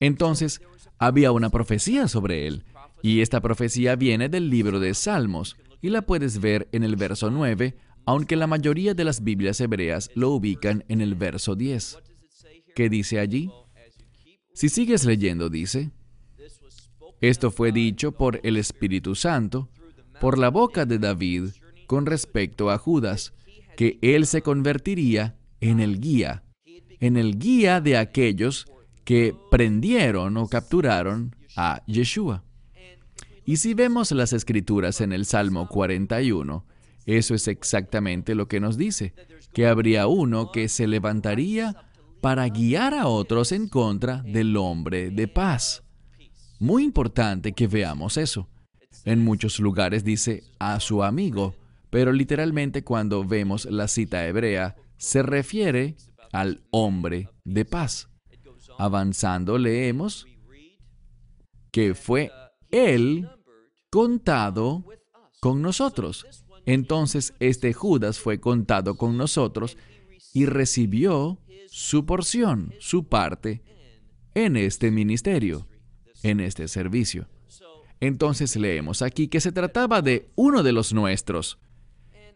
Entonces, 0.00 0.60
había 0.98 1.32
una 1.32 1.50
profecía 1.50 2.08
sobre 2.08 2.46
él, 2.46 2.64
y 3.02 3.20
esta 3.20 3.40
profecía 3.40 3.96
viene 3.96 4.28
del 4.28 4.48
libro 4.48 4.78
de 4.78 4.94
Salmos, 4.94 5.56
y 5.80 5.90
la 5.90 6.02
puedes 6.02 6.40
ver 6.40 6.68
en 6.72 6.84
el 6.84 6.96
verso 6.96 7.30
9, 7.30 7.76
aunque 8.08 8.36
la 8.36 8.46
mayoría 8.46 8.94
de 8.94 9.04
las 9.04 9.22
Biblias 9.22 9.60
hebreas 9.60 10.10
lo 10.14 10.30
ubican 10.30 10.82
en 10.88 11.02
el 11.02 11.14
verso 11.14 11.54
10. 11.54 11.98
¿Qué 12.74 12.88
dice 12.88 13.20
allí? 13.20 13.50
Si 14.54 14.70
sigues 14.70 15.04
leyendo, 15.04 15.50
dice, 15.50 15.90
esto 17.20 17.50
fue 17.50 17.70
dicho 17.70 18.12
por 18.12 18.40
el 18.44 18.56
Espíritu 18.56 19.14
Santo, 19.14 19.68
por 20.22 20.38
la 20.38 20.48
boca 20.48 20.86
de 20.86 20.98
David, 20.98 21.50
con 21.86 22.06
respecto 22.06 22.70
a 22.70 22.78
Judas, 22.78 23.34
que 23.76 23.98
él 24.00 24.24
se 24.24 24.40
convertiría 24.40 25.36
en 25.60 25.78
el 25.78 26.00
guía, 26.00 26.44
en 27.00 27.18
el 27.18 27.38
guía 27.38 27.82
de 27.82 27.98
aquellos 27.98 28.64
que 29.04 29.36
prendieron 29.50 30.38
o 30.38 30.48
capturaron 30.48 31.36
a 31.56 31.84
Yeshua. 31.84 32.42
Y 33.44 33.58
si 33.58 33.74
vemos 33.74 34.12
las 34.12 34.32
escrituras 34.32 35.02
en 35.02 35.12
el 35.12 35.26
Salmo 35.26 35.68
41, 35.68 36.64
eso 37.16 37.34
es 37.34 37.48
exactamente 37.48 38.34
lo 38.34 38.48
que 38.48 38.60
nos 38.60 38.76
dice, 38.76 39.14
que 39.54 39.66
habría 39.66 40.06
uno 40.06 40.52
que 40.52 40.68
se 40.68 40.86
levantaría 40.86 41.74
para 42.20 42.46
guiar 42.48 42.92
a 42.92 43.06
otros 43.06 43.52
en 43.52 43.68
contra 43.68 44.22
del 44.22 44.56
hombre 44.58 45.10
de 45.10 45.26
paz. 45.26 45.82
Muy 46.58 46.84
importante 46.84 47.52
que 47.52 47.66
veamos 47.66 48.18
eso. 48.18 48.48
En 49.06 49.24
muchos 49.24 49.58
lugares 49.58 50.04
dice 50.04 50.42
a 50.58 50.80
su 50.80 51.02
amigo, 51.02 51.54
pero 51.88 52.12
literalmente 52.12 52.84
cuando 52.84 53.24
vemos 53.24 53.64
la 53.64 53.88
cita 53.88 54.26
hebrea, 54.26 54.76
se 54.98 55.22
refiere 55.22 55.96
al 56.32 56.62
hombre 56.70 57.30
de 57.44 57.64
paz. 57.64 58.10
Avanzando 58.76 59.56
leemos 59.56 60.26
que 61.72 61.94
fue 61.94 62.30
él 62.70 63.30
contado 63.90 64.84
con 65.40 65.62
nosotros. 65.62 66.26
Entonces 66.68 67.32
este 67.40 67.72
Judas 67.72 68.20
fue 68.20 68.40
contado 68.40 68.98
con 68.98 69.16
nosotros 69.16 69.78
y 70.34 70.44
recibió 70.44 71.38
su 71.66 72.04
porción, 72.04 72.74
su 72.78 73.08
parte, 73.08 73.62
en 74.34 74.54
este 74.54 74.90
ministerio, 74.90 75.66
en 76.22 76.40
este 76.40 76.68
servicio. 76.68 77.26
Entonces 78.00 78.54
leemos 78.54 79.00
aquí 79.00 79.28
que 79.28 79.40
se 79.40 79.50
trataba 79.50 80.02
de 80.02 80.30
uno 80.34 80.62
de 80.62 80.72
los 80.72 80.92
nuestros. 80.92 81.58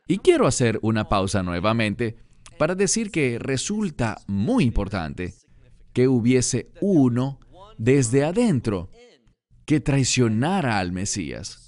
Y 0.09 0.17
quiero 0.17 0.47
hacer 0.47 0.79
una 0.81 1.11
pausa 1.11 1.43
nuevamente 1.43 2.17
para 2.57 2.75
decir 2.75 3.11
que 3.11 3.39
resulta 3.39 4.17
muy 4.27 4.65
importante 4.65 5.35
que 5.93 6.09
hubiese 6.09 6.71
uno 6.81 7.39
desde 7.77 8.25
adentro 8.25 8.89
que 9.67 9.81
traicionara 9.81 10.79
al 10.79 10.91
Mesías. 10.91 11.62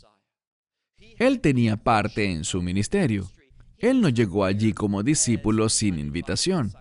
Él 1.18 1.40
tenía 1.40 1.76
parte 1.76 2.30
en 2.30 2.44
su 2.44 2.62
ministerio. 2.62 3.30
Él 3.78 4.00
no 4.00 4.08
llegó 4.08 4.44
allí 4.44 4.72
como 4.72 5.02
discípulo 5.02 5.68
sin 5.68 5.98
invitación. 5.98 6.72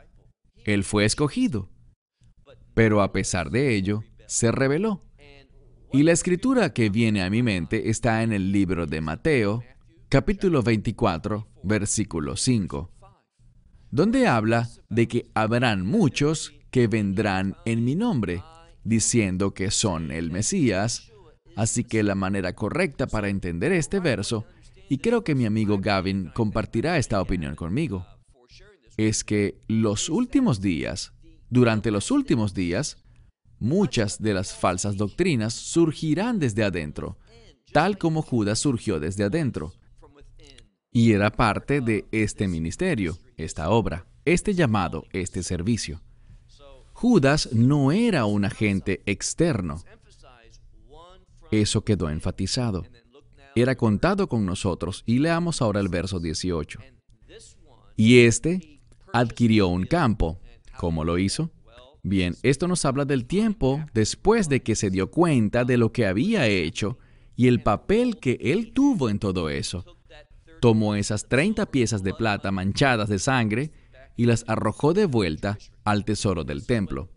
Él 0.65 0.83
fue 0.83 1.05
escogido. 1.05 1.69
Pero 2.73 3.01
a 3.01 3.11
pesar 3.11 3.51
de 3.51 3.75
ello, 3.75 4.03
se 4.27 4.51
rebeló. 4.51 5.03
Y 5.91 6.03
la 6.03 6.11
escritura 6.11 6.73
que 6.73 6.89
viene 6.89 7.21
a 7.21 7.29
mi 7.29 7.43
mente 7.43 7.89
está 7.89 8.23
en 8.23 8.33
el 8.33 8.51
libro 8.51 8.87
de 8.87 8.99
Mateo, 8.99 9.63
capítulo 10.09 10.63
24, 10.63 11.47
versículo 11.61 12.35
5, 12.35 12.91
donde 13.91 14.25
habla 14.27 14.69
de 14.89 15.07
que 15.07 15.29
habrán 15.35 15.85
muchos 15.85 16.53
que 16.71 16.87
vendrán 16.87 17.55
en 17.65 17.85
mi 17.85 17.95
nombre, 17.95 18.43
diciendo 18.83 19.53
que 19.53 19.69
son 19.69 20.09
el 20.09 20.31
Mesías. 20.31 21.12
Así 21.55 21.83
que 21.83 22.03
la 22.03 22.15
manera 22.15 22.53
correcta 22.53 23.07
para 23.07 23.29
entender 23.29 23.71
este 23.71 23.99
verso, 23.99 24.45
y 24.89 24.97
creo 24.97 25.23
que 25.23 25.35
mi 25.35 25.45
amigo 25.45 25.79
Gavin 25.79 26.31
compartirá 26.33 26.97
esta 26.97 27.21
opinión 27.21 27.55
conmigo, 27.55 28.05
es 28.97 29.23
que 29.23 29.59
los 29.67 30.09
últimos 30.09 30.61
días, 30.61 31.13
durante 31.49 31.91
los 31.91 32.11
últimos 32.11 32.53
días, 32.53 32.97
muchas 33.59 34.21
de 34.21 34.33
las 34.33 34.53
falsas 34.53 34.97
doctrinas 34.97 35.53
surgirán 35.53 36.39
desde 36.39 36.63
adentro, 36.63 37.17
tal 37.71 37.97
como 37.97 38.21
Judas 38.21 38.59
surgió 38.59 38.99
desde 38.99 39.23
adentro. 39.23 39.73
Y 40.91 41.13
era 41.13 41.31
parte 41.31 41.81
de 41.81 42.05
este 42.11 42.47
ministerio, 42.47 43.17
esta 43.35 43.69
obra, 43.69 44.05
este 44.25 44.53
llamado, 44.53 45.05
este 45.11 45.41
servicio. 45.41 46.01
Judas 46.93 47.49
no 47.51 47.91
era 47.91 48.25
un 48.25 48.45
agente 48.45 49.01
externo. 49.05 49.81
Eso 51.61 51.83
quedó 51.83 52.09
enfatizado. 52.09 52.83
Era 53.53 53.75
contado 53.75 54.27
con 54.27 54.43
nosotros 54.43 55.03
y 55.05 55.19
leamos 55.19 55.61
ahora 55.61 55.81
el 55.81 55.87
verso 55.87 56.19
18. 56.19 56.79
Y 57.95 58.21
este 58.21 58.81
adquirió 59.13 59.67
un 59.67 59.85
campo. 59.85 60.39
¿Cómo 60.79 61.03
lo 61.03 61.19
hizo? 61.19 61.51
Bien, 62.01 62.35
esto 62.41 62.67
nos 62.67 62.85
habla 62.85 63.05
del 63.05 63.25
tiempo 63.25 63.85
después 63.93 64.49
de 64.49 64.63
que 64.63 64.73
se 64.73 64.89
dio 64.89 65.11
cuenta 65.11 65.63
de 65.63 65.77
lo 65.77 65.91
que 65.91 66.07
había 66.07 66.47
hecho 66.47 66.97
y 67.35 67.47
el 67.47 67.61
papel 67.61 68.17
que 68.17 68.39
él 68.41 68.73
tuvo 68.73 69.11
en 69.11 69.19
todo 69.19 69.49
eso. 69.49 69.85
Tomó 70.59 70.95
esas 70.95 71.29
30 71.29 71.67
piezas 71.67 72.01
de 72.01 72.15
plata 72.15 72.51
manchadas 72.51 73.09
de 73.09 73.19
sangre 73.19 73.71
y 74.17 74.25
las 74.25 74.43
arrojó 74.47 74.93
de 74.93 75.05
vuelta 75.05 75.59
al 75.83 76.03
tesoro 76.03 76.43
del 76.43 76.65
templo. 76.65 77.09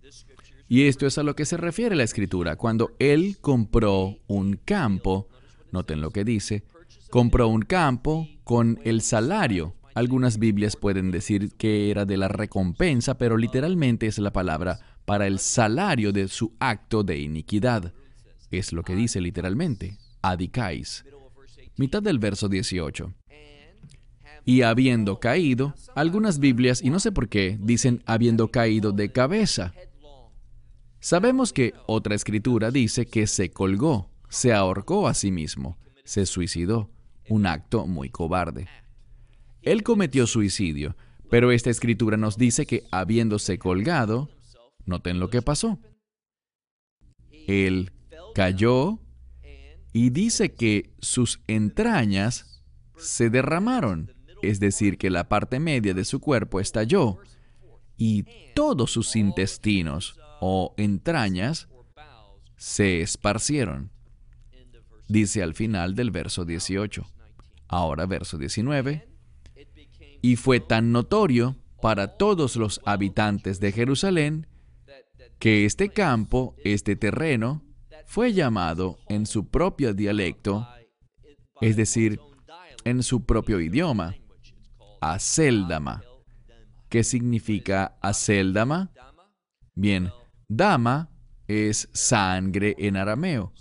Y 0.68 0.86
esto 0.86 1.06
es 1.06 1.18
a 1.18 1.22
lo 1.22 1.36
que 1.36 1.44
se 1.44 1.56
refiere 1.56 1.94
la 1.96 2.02
escritura. 2.02 2.56
Cuando 2.56 2.94
él 2.98 3.38
compró 3.40 4.18
un 4.26 4.58
campo, 4.64 5.28
noten 5.72 6.00
lo 6.00 6.10
que 6.10 6.24
dice, 6.24 6.64
compró 7.10 7.48
un 7.48 7.62
campo 7.62 8.26
con 8.44 8.80
el 8.84 9.00
salario 9.00 9.76
algunas 9.96 10.38
Biblias 10.38 10.76
pueden 10.76 11.10
decir 11.10 11.52
que 11.56 11.90
era 11.90 12.04
de 12.04 12.18
la 12.18 12.28
recompensa, 12.28 13.16
pero 13.16 13.38
literalmente 13.38 14.06
es 14.06 14.18
la 14.18 14.30
palabra 14.30 14.78
para 15.06 15.26
el 15.26 15.38
salario 15.38 16.12
de 16.12 16.28
su 16.28 16.52
acto 16.60 17.02
de 17.02 17.18
iniquidad. 17.18 17.94
Es 18.50 18.74
lo 18.74 18.82
que 18.82 18.94
dice 18.94 19.22
literalmente, 19.22 19.96
adicáis. 20.20 21.02
Mitad 21.78 22.02
del 22.02 22.18
verso 22.18 22.50
18. 22.50 23.14
Y 24.44 24.60
habiendo 24.60 25.18
caído, 25.18 25.74
algunas 25.94 26.40
Biblias, 26.40 26.82
y 26.82 26.90
no 26.90 27.00
sé 27.00 27.10
por 27.10 27.30
qué, 27.30 27.56
dicen 27.58 28.02
habiendo 28.04 28.48
caído 28.48 28.92
de 28.92 29.12
cabeza. 29.12 29.72
Sabemos 31.06 31.52
que 31.52 31.72
otra 31.86 32.16
escritura 32.16 32.72
dice 32.72 33.06
que 33.06 33.28
se 33.28 33.52
colgó, 33.52 34.10
se 34.28 34.52
ahorcó 34.52 35.06
a 35.06 35.14
sí 35.14 35.30
mismo, 35.30 35.78
se 36.02 36.26
suicidó, 36.26 36.90
un 37.28 37.46
acto 37.46 37.86
muy 37.86 38.10
cobarde. 38.10 38.66
Él 39.62 39.84
cometió 39.84 40.26
suicidio, 40.26 40.96
pero 41.30 41.52
esta 41.52 41.70
escritura 41.70 42.16
nos 42.16 42.36
dice 42.36 42.66
que 42.66 42.82
habiéndose 42.90 43.56
colgado, 43.56 44.30
noten 44.84 45.20
lo 45.20 45.30
que 45.30 45.42
pasó. 45.42 45.78
Él 47.46 47.92
cayó 48.34 48.98
y 49.92 50.10
dice 50.10 50.56
que 50.56 50.92
sus 50.98 51.38
entrañas 51.46 52.64
se 52.96 53.30
derramaron, 53.30 54.12
es 54.42 54.58
decir, 54.58 54.98
que 54.98 55.10
la 55.10 55.28
parte 55.28 55.60
media 55.60 55.94
de 55.94 56.04
su 56.04 56.18
cuerpo 56.18 56.58
estalló 56.58 57.20
y 57.96 58.24
todos 58.56 58.90
sus 58.90 59.14
intestinos 59.14 60.18
o 60.40 60.74
entrañas 60.76 61.68
se 62.56 63.00
esparcieron. 63.00 63.90
Dice 65.08 65.42
al 65.42 65.54
final 65.54 65.94
del 65.94 66.10
verso 66.10 66.44
18. 66.44 67.06
Ahora 67.68 68.06
verso 68.06 68.38
19 68.38 69.16
y 70.22 70.34
fue 70.34 70.58
tan 70.58 70.90
notorio 70.90 71.56
para 71.80 72.16
todos 72.16 72.56
los 72.56 72.80
habitantes 72.84 73.60
de 73.60 73.70
Jerusalén 73.70 74.48
que 75.38 75.64
este 75.64 75.90
campo, 75.90 76.56
este 76.64 76.96
terreno, 76.96 77.62
fue 78.06 78.32
llamado 78.32 78.98
en 79.08 79.26
su 79.26 79.48
propio 79.48 79.94
dialecto, 79.94 80.66
es 81.60 81.76
decir, 81.76 82.18
en 82.84 83.04
su 83.04 83.24
propio 83.24 83.60
idioma, 83.60 84.16
Aceldama. 85.00 86.02
¿Qué 86.88 87.04
significa 87.04 87.96
Aceldama? 88.00 88.90
Bien, 89.74 90.10
dama 90.48 91.10
es 91.48 91.88
sangre 91.92 92.74
en 92.78 92.96
arameo, 92.96 93.52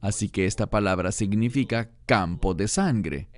así 0.00 0.28
que 0.28 0.46
esta 0.46 0.68
palabra 0.68 1.12
significa 1.12 1.90
campo 2.06 2.54
de 2.54 2.68
sangre. 2.68 3.28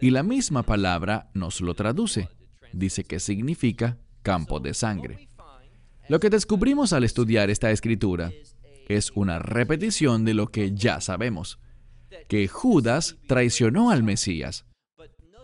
Y 0.00 0.10
la 0.10 0.22
misma 0.22 0.62
palabra 0.62 1.30
nos 1.34 1.60
lo 1.60 1.74
traduce. 1.74 2.28
Dice 2.72 3.04
que 3.04 3.18
significa 3.18 3.98
campo 4.22 4.60
de 4.60 4.74
sangre. 4.74 5.28
Lo 6.08 6.20
que 6.20 6.30
descubrimos 6.30 6.92
al 6.92 7.04
estudiar 7.04 7.50
esta 7.50 7.70
escritura 7.70 8.32
es 8.88 9.10
una 9.14 9.38
repetición 9.38 10.24
de 10.24 10.34
lo 10.34 10.50
que 10.50 10.72
ya 10.74 11.00
sabemos, 11.00 11.58
que 12.28 12.48
Judas 12.48 13.16
traicionó 13.26 13.90
al 13.90 14.02
Mesías. 14.02 14.64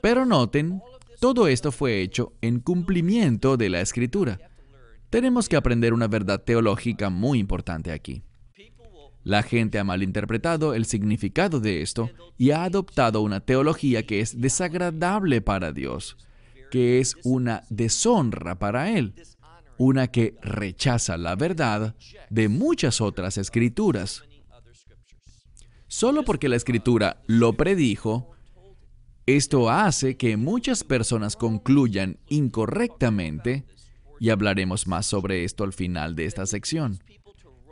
Pero 0.00 0.24
noten, 0.24 0.80
todo 1.20 1.48
esto 1.48 1.72
fue 1.72 2.00
hecho 2.00 2.32
en 2.40 2.60
cumplimiento 2.60 3.56
de 3.56 3.70
la 3.70 3.80
escritura. 3.80 4.38
Tenemos 5.14 5.48
que 5.48 5.54
aprender 5.54 5.94
una 5.94 6.08
verdad 6.08 6.42
teológica 6.42 7.08
muy 7.08 7.38
importante 7.38 7.92
aquí. 7.92 8.24
La 9.22 9.44
gente 9.44 9.78
ha 9.78 9.84
malinterpretado 9.84 10.74
el 10.74 10.86
significado 10.86 11.60
de 11.60 11.82
esto 11.82 12.10
y 12.36 12.50
ha 12.50 12.64
adoptado 12.64 13.20
una 13.20 13.38
teología 13.38 14.04
que 14.04 14.18
es 14.18 14.40
desagradable 14.40 15.40
para 15.40 15.70
Dios, 15.70 16.16
que 16.72 16.98
es 16.98 17.14
una 17.22 17.62
deshonra 17.70 18.58
para 18.58 18.90
Él, 18.90 19.14
una 19.78 20.08
que 20.08 20.34
rechaza 20.42 21.16
la 21.16 21.36
verdad 21.36 21.94
de 22.28 22.48
muchas 22.48 23.00
otras 23.00 23.38
escrituras. 23.38 24.24
Solo 25.86 26.24
porque 26.24 26.48
la 26.48 26.56
escritura 26.56 27.22
lo 27.28 27.52
predijo, 27.52 28.32
esto 29.26 29.70
hace 29.70 30.16
que 30.16 30.36
muchas 30.36 30.82
personas 30.82 31.36
concluyan 31.36 32.18
incorrectamente, 32.28 33.64
y 34.24 34.30
hablaremos 34.30 34.86
más 34.86 35.04
sobre 35.04 35.44
esto 35.44 35.64
al 35.64 35.74
final 35.74 36.16
de 36.16 36.24
esta 36.24 36.46
sección 36.46 36.98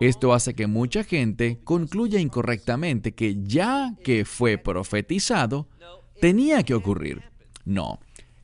Esto 0.00 0.34
hace 0.34 0.52
que 0.52 0.66
mucha 0.66 1.02
gente 1.02 1.60
concluya 1.64 2.20
incorrectamente 2.20 3.14
que 3.14 3.42
ya 3.42 3.94
que 4.04 4.26
fue 4.26 4.58
profetizado, 4.58 5.66
tenía 6.20 6.62
que 6.62 6.74
ocurrir. 6.74 7.22
No, 7.64 8.00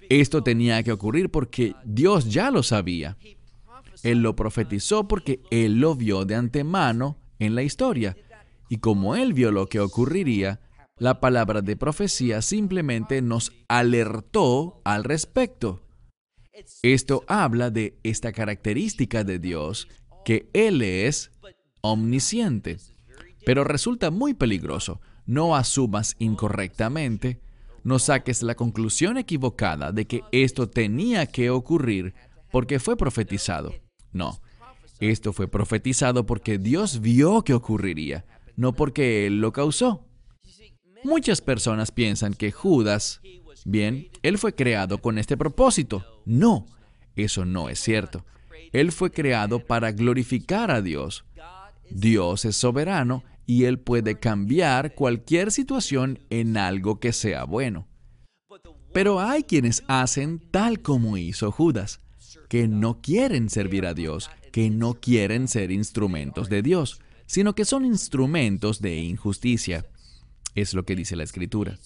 esto 0.08 0.42
tenía 0.42 0.82
que 0.82 0.92
ocurrir 0.92 1.30
porque 1.30 1.74
Dios 1.84 2.30
ya 2.30 2.50
lo 2.50 2.62
sabía. 2.62 3.18
Él 4.02 4.22
lo 4.22 4.34
profetizó 4.34 5.06
porque 5.06 5.42
Él 5.50 5.78
lo 5.78 5.94
vio 5.94 6.24
de 6.24 6.36
antemano 6.36 7.18
en 7.38 7.54
la 7.54 7.62
historia. 7.62 8.16
Y 8.70 8.78
como 8.78 9.16
Él 9.16 9.34
vio 9.34 9.52
lo 9.52 9.66
que 9.66 9.80
ocurriría, 9.80 10.60
la 10.96 11.20
palabra 11.20 11.60
de 11.60 11.76
profecía 11.76 12.40
simplemente 12.40 13.20
nos 13.20 13.52
alertó 13.68 14.80
al 14.84 15.04
respecto. 15.04 15.82
Esto 16.82 17.24
habla 17.26 17.70
de 17.70 17.98
esta 18.02 18.32
característica 18.32 19.24
de 19.24 19.38
Dios, 19.38 19.88
que 20.24 20.48
Él 20.52 20.82
es 20.82 21.30
omnisciente. 21.80 22.78
Pero 23.44 23.64
resulta 23.64 24.10
muy 24.10 24.34
peligroso. 24.34 25.00
No 25.26 25.54
asumas 25.56 26.16
incorrectamente, 26.18 27.40
no 27.84 27.98
saques 27.98 28.42
la 28.42 28.54
conclusión 28.54 29.18
equivocada 29.18 29.92
de 29.92 30.06
que 30.06 30.22
esto 30.32 30.68
tenía 30.68 31.26
que 31.26 31.50
ocurrir 31.50 32.14
porque 32.50 32.78
fue 32.78 32.96
profetizado. 32.96 33.74
No, 34.12 34.40
esto 35.00 35.32
fue 35.32 35.48
profetizado 35.48 36.26
porque 36.26 36.58
Dios 36.58 37.00
vio 37.00 37.42
que 37.42 37.54
ocurriría, 37.54 38.24
no 38.56 38.72
porque 38.72 39.26
Él 39.26 39.40
lo 39.40 39.52
causó. 39.52 40.06
Muchas 41.04 41.40
personas 41.40 41.92
piensan 41.92 42.34
que 42.34 42.50
Judas, 42.50 43.20
bien, 43.64 44.08
Él 44.22 44.38
fue 44.38 44.54
creado 44.54 44.98
con 44.98 45.18
este 45.18 45.36
propósito. 45.36 46.17
No, 46.28 46.66
eso 47.16 47.46
no 47.46 47.70
es 47.70 47.80
cierto. 47.80 48.26
Él 48.72 48.92
fue 48.92 49.10
creado 49.10 49.60
para 49.60 49.92
glorificar 49.92 50.70
a 50.70 50.82
Dios. 50.82 51.24
Dios 51.90 52.44
es 52.44 52.54
soberano 52.54 53.24
y 53.46 53.64
Él 53.64 53.78
puede 53.78 54.18
cambiar 54.18 54.94
cualquier 54.94 55.50
situación 55.50 56.18
en 56.28 56.58
algo 56.58 57.00
que 57.00 57.14
sea 57.14 57.44
bueno. 57.44 57.88
Pero 58.92 59.20
hay 59.20 59.42
quienes 59.42 59.84
hacen 59.88 60.38
tal 60.50 60.82
como 60.82 61.16
hizo 61.16 61.50
Judas, 61.50 62.02
que 62.50 62.68
no 62.68 63.00
quieren 63.00 63.48
servir 63.48 63.86
a 63.86 63.94
Dios, 63.94 64.30
que 64.52 64.68
no 64.68 65.00
quieren 65.00 65.48
ser 65.48 65.70
instrumentos 65.70 66.50
de 66.50 66.60
Dios, 66.60 67.00
sino 67.24 67.54
que 67.54 67.64
son 67.64 67.86
instrumentos 67.86 68.82
de 68.82 68.98
injusticia. 68.98 69.86
Es 70.54 70.74
lo 70.74 70.84
que 70.84 70.94
dice 70.94 71.16
la 71.16 71.24
Escritura. 71.24 71.78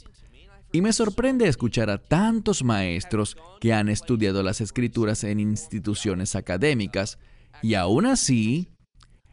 Y 0.72 0.80
me 0.80 0.94
sorprende 0.94 1.46
escuchar 1.46 1.90
a 1.90 1.98
tantos 1.98 2.64
maestros 2.64 3.37
que 3.61 3.74
han 3.74 3.90
estudiado 3.90 4.42
las 4.42 4.62
escrituras 4.62 5.22
en 5.22 5.38
instituciones 5.38 6.35
académicas 6.35 7.18
y 7.62 7.74
aún 7.74 8.06
así 8.06 8.70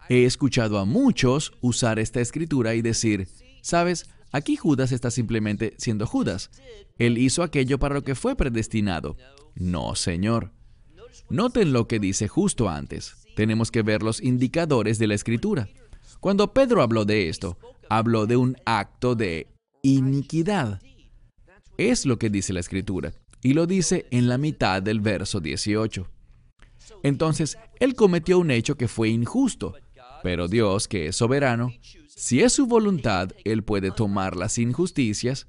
he 0.09 0.25
escuchado 0.25 0.79
a 0.79 0.85
muchos 0.85 1.53
usar 1.61 1.97
esta 1.97 2.19
escritura 2.19 2.75
y 2.75 2.81
decir, 2.81 3.29
sabes, 3.61 4.09
aquí 4.33 4.57
Judas 4.57 4.91
está 4.91 5.11
simplemente 5.11 5.75
siendo 5.77 6.05
Judas. 6.05 6.51
Él 6.97 7.17
hizo 7.17 7.41
aquello 7.41 7.79
para 7.79 7.95
lo 7.95 8.03
que 8.03 8.15
fue 8.15 8.35
predestinado. 8.35 9.15
No, 9.55 9.95
Señor. 9.95 10.51
Noten 11.29 11.71
lo 11.71 11.87
que 11.87 11.99
dice 11.99 12.27
justo 12.27 12.67
antes. 12.67 13.15
Tenemos 13.35 13.71
que 13.71 13.81
ver 13.81 14.03
los 14.03 14.21
indicadores 14.21 14.99
de 14.99 15.07
la 15.07 15.15
escritura. 15.15 15.69
Cuando 16.19 16.53
Pedro 16.53 16.81
habló 16.81 17.05
de 17.05 17.29
esto, 17.29 17.57
habló 17.89 18.25
de 18.25 18.35
un 18.35 18.57
acto 18.65 19.15
de 19.15 19.47
iniquidad. 19.83 20.81
Es 21.79 22.05
lo 22.05 22.19
que 22.19 22.29
dice 22.29 22.51
la 22.51 22.59
escritura, 22.59 23.13
y 23.41 23.53
lo 23.53 23.65
dice 23.65 24.05
en 24.11 24.27
la 24.27 24.37
mitad 24.37 24.83
del 24.83 24.99
verso 24.99 25.39
18. 25.39 26.11
Entonces, 27.03 27.57
él 27.79 27.95
cometió 27.95 28.37
un 28.37 28.51
hecho 28.51 28.75
que 28.75 28.89
fue 28.89 29.07
injusto, 29.07 29.75
pero 30.21 30.49
Dios, 30.49 30.89
que 30.89 31.07
es 31.07 31.15
soberano, 31.15 31.71
si 32.09 32.41
es 32.41 32.51
su 32.51 32.67
voluntad, 32.67 33.31
él 33.45 33.63
puede 33.63 33.91
tomar 33.91 34.35
las 34.35 34.57
injusticias, 34.57 35.47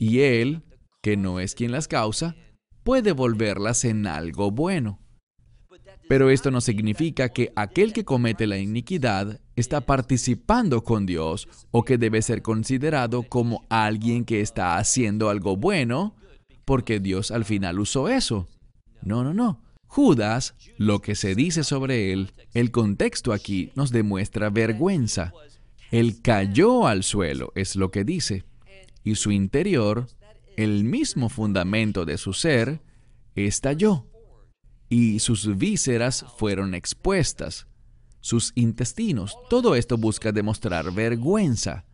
y 0.00 0.22
él, 0.22 0.64
que 1.00 1.16
no 1.16 1.38
es 1.38 1.54
quien 1.54 1.70
las 1.70 1.86
causa, 1.86 2.34
puede 2.82 3.12
volverlas 3.12 3.84
en 3.84 4.08
algo 4.08 4.50
bueno. 4.50 5.03
Pero 6.08 6.30
esto 6.30 6.50
no 6.50 6.60
significa 6.60 7.30
que 7.30 7.52
aquel 7.56 7.92
que 7.92 8.04
comete 8.04 8.46
la 8.46 8.58
iniquidad 8.58 9.40
está 9.56 9.80
participando 9.82 10.84
con 10.84 11.06
Dios 11.06 11.48
o 11.70 11.84
que 11.84 11.96
debe 11.96 12.20
ser 12.20 12.42
considerado 12.42 13.22
como 13.22 13.64
alguien 13.70 14.24
que 14.24 14.40
está 14.40 14.76
haciendo 14.76 15.30
algo 15.30 15.56
bueno 15.56 16.14
porque 16.64 17.00
Dios 17.00 17.30
al 17.30 17.44
final 17.44 17.78
usó 17.78 18.08
eso. 18.08 18.48
No, 19.02 19.22
no, 19.22 19.34
no. 19.34 19.60
Judas, 19.86 20.54
lo 20.76 21.00
que 21.00 21.14
se 21.14 21.34
dice 21.34 21.62
sobre 21.62 22.12
él, 22.12 22.32
el 22.52 22.70
contexto 22.70 23.32
aquí 23.32 23.70
nos 23.74 23.90
demuestra 23.90 24.50
vergüenza. 24.50 25.32
Él 25.90 26.20
cayó 26.20 26.88
al 26.88 27.04
suelo, 27.04 27.52
es 27.54 27.76
lo 27.76 27.90
que 27.92 28.02
dice, 28.02 28.44
y 29.04 29.14
su 29.14 29.30
interior, 29.30 30.08
el 30.56 30.82
mismo 30.82 31.28
fundamento 31.28 32.04
de 32.04 32.18
su 32.18 32.32
ser, 32.32 32.80
estalló 33.36 34.06
y 34.88 35.18
sus 35.18 35.56
vísceras 35.56 36.24
fueron 36.36 36.74
expuestas, 36.74 37.66
sus 38.20 38.52
intestinos. 38.54 39.36
Todo 39.50 39.74
esto 39.74 39.96
busca 39.96 40.32
demostrar 40.32 40.92
vergüenza. 40.92 41.84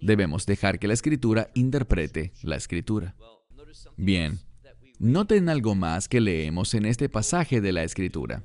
Debemos 0.00 0.46
dejar 0.46 0.78
que 0.78 0.88
la 0.88 0.94
escritura 0.94 1.50
interprete 1.54 2.32
la 2.42 2.56
escritura. 2.56 3.14
Bien, 3.96 4.40
noten 4.98 5.48
algo 5.48 5.74
más 5.74 6.08
que 6.08 6.20
leemos 6.20 6.74
en 6.74 6.86
este 6.86 7.08
pasaje 7.08 7.60
de 7.60 7.72
la 7.72 7.84
escritura. 7.84 8.44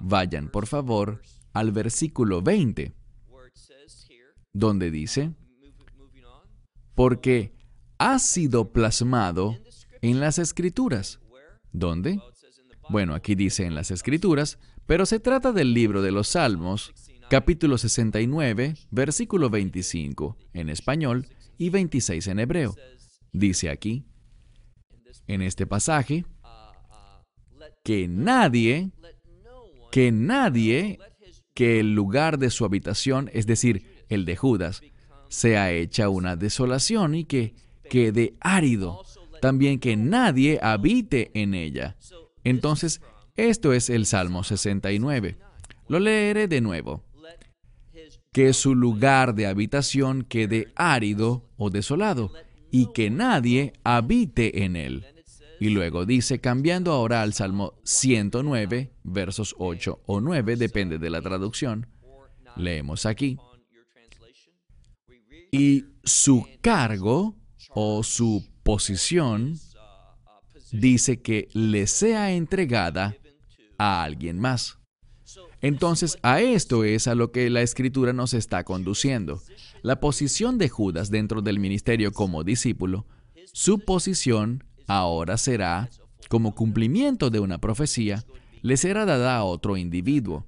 Vayan, 0.00 0.48
por 0.48 0.66
favor, 0.66 1.20
al 1.52 1.72
versículo 1.72 2.40
20, 2.40 2.92
donde 4.52 4.90
dice, 4.90 5.32
porque 6.94 7.52
ha 7.98 8.18
sido 8.18 8.72
plasmado 8.72 9.56
en 10.00 10.20
las 10.20 10.38
escrituras. 10.38 11.20
¿Dónde? 11.72 12.20
Bueno, 12.88 13.14
aquí 13.14 13.34
dice 13.34 13.64
en 13.64 13.74
las 13.74 13.90
Escrituras, 13.90 14.58
pero 14.86 15.04
se 15.04 15.20
trata 15.20 15.52
del 15.52 15.74
libro 15.74 16.00
de 16.00 16.10
los 16.10 16.28
Salmos, 16.28 16.92
capítulo 17.28 17.76
69, 17.76 18.74
versículo 18.90 19.50
25 19.50 20.38
en 20.54 20.70
español 20.70 21.26
y 21.58 21.68
26 21.68 22.26
en 22.28 22.38
hebreo. 22.38 22.74
Dice 23.32 23.68
aquí, 23.68 24.06
en 25.26 25.42
este 25.42 25.66
pasaje, 25.66 26.24
que 27.84 28.08
nadie, 28.08 28.90
que 29.92 30.10
nadie, 30.10 30.98
que 31.54 31.80
el 31.80 31.94
lugar 31.94 32.38
de 32.38 32.48
su 32.48 32.64
habitación, 32.64 33.30
es 33.34 33.46
decir, 33.46 34.04
el 34.08 34.24
de 34.24 34.36
Judas, 34.36 34.80
sea 35.28 35.72
hecha 35.72 36.08
una 36.08 36.36
desolación 36.36 37.14
y 37.14 37.24
que 37.24 37.54
quede 37.90 38.34
árido. 38.40 39.02
También 39.42 39.78
que 39.78 39.96
nadie 39.96 40.58
habite 40.62 41.30
en 41.34 41.54
ella. 41.54 41.96
Entonces, 42.48 43.02
esto 43.36 43.72
es 43.72 43.90
el 43.90 44.06
Salmo 44.06 44.42
69. 44.42 45.38
Lo 45.88 46.00
leeré 46.00 46.48
de 46.48 46.60
nuevo. 46.60 47.04
Que 48.32 48.52
su 48.52 48.74
lugar 48.74 49.34
de 49.34 49.46
habitación 49.46 50.22
quede 50.22 50.72
árido 50.74 51.48
o 51.56 51.70
desolado 51.70 52.32
y 52.70 52.92
que 52.92 53.10
nadie 53.10 53.72
habite 53.84 54.64
en 54.64 54.76
él. 54.76 55.06
Y 55.60 55.70
luego 55.70 56.06
dice, 56.06 56.40
cambiando 56.40 56.92
ahora 56.92 57.22
al 57.22 57.34
Salmo 57.34 57.74
109, 57.82 58.92
versos 59.02 59.54
8 59.58 60.02
o 60.06 60.20
9, 60.20 60.56
depende 60.56 60.98
de 60.98 61.10
la 61.10 61.20
traducción, 61.20 61.86
leemos 62.56 63.06
aquí. 63.06 63.38
Y 65.50 65.84
su 66.04 66.46
cargo 66.60 67.34
o 67.70 68.02
su 68.02 68.46
posición 68.62 69.58
dice 70.72 71.20
que 71.20 71.48
le 71.52 71.86
sea 71.86 72.32
entregada 72.32 73.16
a 73.78 74.02
alguien 74.02 74.38
más. 74.38 74.78
Entonces, 75.60 76.18
a 76.22 76.40
esto 76.40 76.84
es 76.84 77.08
a 77.08 77.14
lo 77.14 77.32
que 77.32 77.50
la 77.50 77.62
escritura 77.62 78.12
nos 78.12 78.32
está 78.32 78.64
conduciendo. 78.64 79.42
La 79.82 80.00
posición 80.00 80.58
de 80.58 80.68
Judas 80.68 81.10
dentro 81.10 81.42
del 81.42 81.58
ministerio 81.58 82.12
como 82.12 82.44
discípulo, 82.44 83.06
su 83.52 83.80
posición 83.80 84.64
ahora 84.86 85.36
será, 85.36 85.90
como 86.28 86.54
cumplimiento 86.54 87.30
de 87.30 87.40
una 87.40 87.58
profecía, 87.58 88.24
le 88.62 88.76
será 88.76 89.04
dada 89.04 89.36
a 89.36 89.44
otro 89.44 89.76
individuo. 89.76 90.46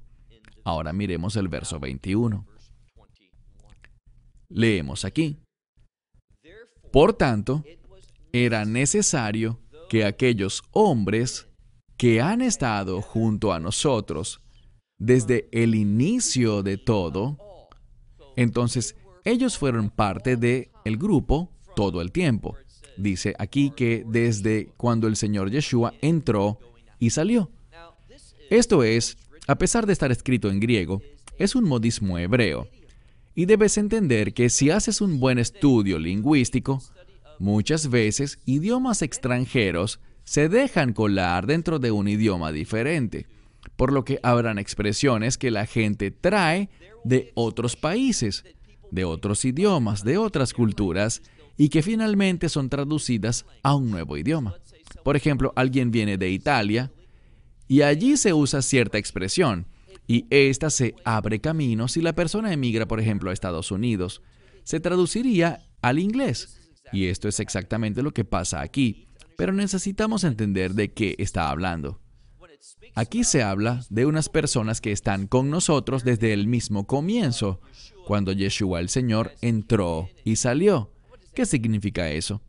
Ahora 0.64 0.92
miremos 0.92 1.37
el 1.37 1.48
verso 1.48 1.80
21. 1.80 2.46
Leemos 4.48 5.04
aquí. 5.04 5.38
Por 6.92 7.14
tanto, 7.14 7.64
era 8.33 8.64
necesario 8.64 9.61
que 9.90 10.05
aquellos 10.05 10.62
hombres 10.70 11.48
que 11.96 12.20
han 12.20 12.42
estado 12.42 13.03
junto 13.03 13.53
a 13.53 13.59
nosotros 13.59 14.40
desde 14.98 15.48
el 15.50 15.74
inicio 15.74 16.62
de 16.62 16.79
todo, 16.79 17.37
entonces 18.37 18.94
ellos 19.24 19.59
fueron 19.59 19.90
parte 19.90 20.37
de 20.37 20.70
el 20.85 20.96
grupo 20.96 21.50
todo 21.74 22.00
el 22.03 22.12
tiempo. 22.12 22.57
Dice 22.96 23.35
aquí 23.37 23.72
que 23.74 24.05
desde 24.07 24.68
cuando 24.76 25.09
el 25.09 25.16
Señor 25.16 25.50
Yeshua 25.50 25.92
entró 26.00 26.61
y 27.00 27.11
salió. 27.11 27.50
Esto 28.48 28.85
es, 28.85 29.16
a 29.48 29.57
pesar 29.57 29.87
de 29.87 29.92
estar 29.92 30.12
escrito 30.12 30.50
en 30.50 30.61
griego, 30.61 31.03
es 31.37 31.57
un 31.57 31.64
modismo 31.64 32.16
hebreo. 32.16 32.68
Y 33.35 33.46
debes 33.46 33.76
entender 33.76 34.35
que 34.35 34.50
si 34.50 34.70
haces 34.70 35.00
un 35.00 35.18
buen 35.18 35.40
estudio 35.40 35.98
lingüístico, 35.98 36.81
muchas 37.40 37.90
veces 37.90 38.38
idiomas 38.44 39.03
extranjeros 39.03 39.98
se 40.22 40.48
dejan 40.48 40.92
colar 40.92 41.46
dentro 41.46 41.81
de 41.81 41.90
un 41.90 42.07
idioma 42.07 42.53
diferente, 42.53 43.26
por 43.76 43.92
lo 43.92 44.05
que 44.05 44.20
habrán 44.22 44.59
expresiones 44.59 45.38
que 45.38 45.50
la 45.50 45.66
gente 45.66 46.11
trae 46.12 46.68
de 47.03 47.33
otros 47.35 47.74
países, 47.74 48.44
de 48.90 49.05
otros 49.05 49.44
idiomas, 49.44 50.05
de 50.05 50.18
otras 50.18 50.53
culturas, 50.53 51.22
y 51.57 51.68
que 51.68 51.83
finalmente 51.83 52.48
son 52.48 52.68
traducidas 52.68 53.46
a 53.62 53.74
un 53.74 53.90
nuevo 53.90 54.16
idioma. 54.16 54.55
Por 55.03 55.16
ejemplo, 55.16 55.53
alguien 55.57 55.90
viene 55.90 56.16
de 56.18 56.31
Italia 56.31 56.92
y 57.68 57.83
allí 57.83 58.16
se 58.16 58.33
usa 58.33 58.62
cierta 58.62 58.98
expresión 58.98 59.66
y 60.07 60.26
ésta 60.31 60.70
se 60.70 60.94
abre 61.05 61.40
camino 61.40 61.88
si 61.88 62.03
la 62.03 62.14
persona 62.14 62.53
emigra, 62.53 62.87
por 62.87 63.00
ejemplo, 63.00 63.31
a 63.31 63.33
Estados 63.33 63.70
Unidos. 63.70 64.22
Se 64.64 64.81
traduciría 64.81 65.66
al 65.81 65.98
inglés. 65.98 66.60
Y 66.92 67.07
esto 67.07 67.29
es 67.29 67.40
exactamente 67.40 68.03
lo 68.03 68.12
que 68.12 68.24
pasa 68.24 68.61
aquí. 68.61 69.07
Pero 69.37 69.53
necesitamos 69.53 70.24
entender 70.24 70.74
de 70.74 70.92
qué 70.92 71.14
está 71.18 71.50
hablando. 71.50 72.00
Aquí 72.94 73.24
se 73.24 73.42
habla 73.42 73.85
de 73.88 74.07
unas 74.07 74.29
personas 74.29 74.81
que 74.81 74.92
están 74.92 75.26
con 75.26 75.50
nosotros 75.50 76.05
desde 76.05 76.33
el 76.33 76.46
mismo 76.46 76.87
comienzo, 76.87 77.61
cuando 78.07 78.33
Yeshua 78.33 78.81
el 78.81 78.88
Señor 78.88 79.33
entró 79.40 80.09
y 80.24 80.37
salió. 80.37 80.92
¿Qué 81.35 81.46
significa 81.46 82.11
eso? 82.11 82.42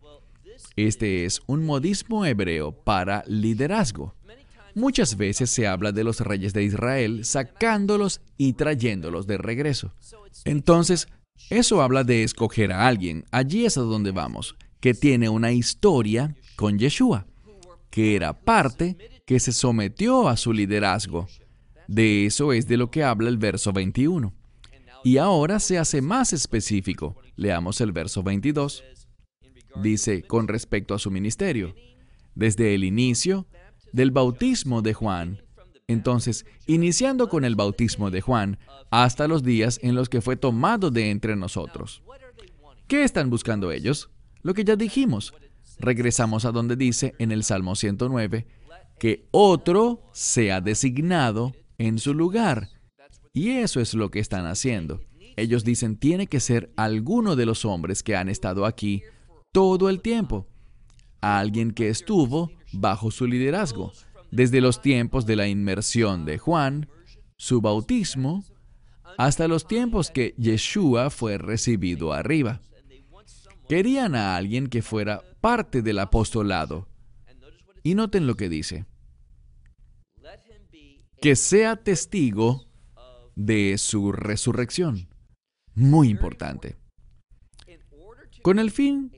Este 0.75 1.25
es 1.25 1.41
un 1.47 1.65
modismo 1.65 2.25
hebreo 2.25 2.71
para 2.71 3.23
liderazgo. 3.27 4.15
Muchas 4.73 5.17
veces 5.17 5.49
se 5.49 5.67
habla 5.67 5.91
de 5.91 6.03
los 6.03 6.21
reyes 6.21 6.53
de 6.53 6.63
Israel 6.63 7.25
sacándolos 7.25 8.21
y 8.37 8.53
trayéndolos 8.53 9.27
de 9.27 9.37
regreso. 9.37 9.93
Entonces, 10.45 11.07
eso 11.49 11.81
habla 11.81 12.03
de 12.03 12.23
escoger 12.23 12.71
a 12.71 12.87
alguien, 12.87 13.25
allí 13.31 13.65
es 13.65 13.77
a 13.77 13.81
donde 13.81 14.11
vamos, 14.11 14.55
que 14.79 14.93
tiene 14.93 15.29
una 15.29 15.51
historia 15.51 16.35
con 16.55 16.79
Yeshua, 16.79 17.27
que 17.89 18.15
era 18.15 18.39
parte, 18.39 18.97
que 19.25 19.39
se 19.39 19.51
sometió 19.51 20.27
a 20.27 20.37
su 20.37 20.53
liderazgo. 20.53 21.27
De 21.87 22.25
eso 22.25 22.53
es 22.53 22.67
de 22.67 22.77
lo 22.77 22.89
que 22.89 23.03
habla 23.03 23.29
el 23.29 23.37
verso 23.37 23.73
21. 23.73 24.33
Y 25.03 25.17
ahora 25.17 25.59
se 25.59 25.77
hace 25.77 26.01
más 26.01 26.31
específico. 26.31 27.17
Leamos 27.35 27.81
el 27.81 27.91
verso 27.91 28.23
22. 28.23 28.83
Dice 29.81 30.23
con 30.23 30.47
respecto 30.47 30.93
a 30.93 30.99
su 30.99 31.11
ministerio, 31.11 31.75
desde 32.35 32.75
el 32.75 32.83
inicio 32.83 33.47
del 33.91 34.11
bautismo 34.11 34.81
de 34.81 34.93
Juan, 34.93 35.41
entonces, 35.91 36.45
iniciando 36.67 37.29
con 37.29 37.45
el 37.45 37.55
bautismo 37.55 38.11
de 38.11 38.21
Juan, 38.21 38.57
hasta 38.89 39.27
los 39.27 39.43
días 39.43 39.79
en 39.83 39.95
los 39.95 40.09
que 40.09 40.21
fue 40.21 40.35
tomado 40.35 40.91
de 40.91 41.09
entre 41.09 41.35
nosotros. 41.35 42.03
¿Qué 42.87 43.03
están 43.03 43.29
buscando 43.29 43.71
ellos? 43.71 44.09
Lo 44.41 44.53
que 44.53 44.63
ya 44.63 44.75
dijimos. 44.75 45.33
Regresamos 45.79 46.45
a 46.45 46.51
donde 46.51 46.75
dice 46.75 47.15
en 47.19 47.31
el 47.31 47.43
Salmo 47.43 47.75
109 47.75 48.45
que 48.99 49.27
otro 49.31 50.03
sea 50.11 50.61
designado 50.61 51.53
en 51.77 51.97
su 51.97 52.13
lugar. 52.13 52.69
Y 53.33 53.51
eso 53.51 53.79
es 53.79 53.93
lo 53.93 54.11
que 54.11 54.19
están 54.19 54.45
haciendo. 54.45 55.01
Ellos 55.37 55.63
dicen 55.63 55.95
tiene 55.95 56.27
que 56.27 56.39
ser 56.39 56.71
alguno 56.75 57.35
de 57.35 57.45
los 57.45 57.65
hombres 57.65 58.03
que 58.03 58.15
han 58.15 58.29
estado 58.29 58.65
aquí 58.65 59.03
todo 59.51 59.89
el 59.89 60.01
tiempo. 60.01 60.47
Alguien 61.21 61.71
que 61.71 61.89
estuvo 61.89 62.51
bajo 62.73 63.09
su 63.09 63.25
liderazgo, 63.25 63.91
desde 64.31 64.61
los 64.61 64.81
tiempos 64.81 65.25
de 65.25 65.35
la 65.35 65.47
inmersión 65.47 66.25
de 66.25 66.37
Juan, 66.37 66.89
su 67.37 67.61
bautismo, 67.61 68.43
hasta 69.17 69.47
los 69.47 69.67
tiempos 69.67 70.09
que 70.09 70.33
Yeshua 70.37 71.09
fue 71.09 71.37
recibido 71.37 72.13
arriba. 72.13 72.61
Querían 73.67 74.15
a 74.15 74.35
alguien 74.35 74.67
que 74.67 74.81
fuera 74.81 75.21
parte 75.41 75.81
del 75.81 75.99
apostolado. 75.99 76.87
Y 77.83 77.95
noten 77.95 78.27
lo 78.27 78.35
que 78.35 78.49
dice. 78.49 78.85
Que 81.21 81.35
sea 81.35 81.75
testigo 81.75 82.65
de 83.35 83.77
su 83.77 84.11
resurrección. 84.11 85.07
Muy 85.73 86.09
importante. 86.09 86.75
Con 88.41 88.59
el 88.59 88.71
fin 88.71 89.11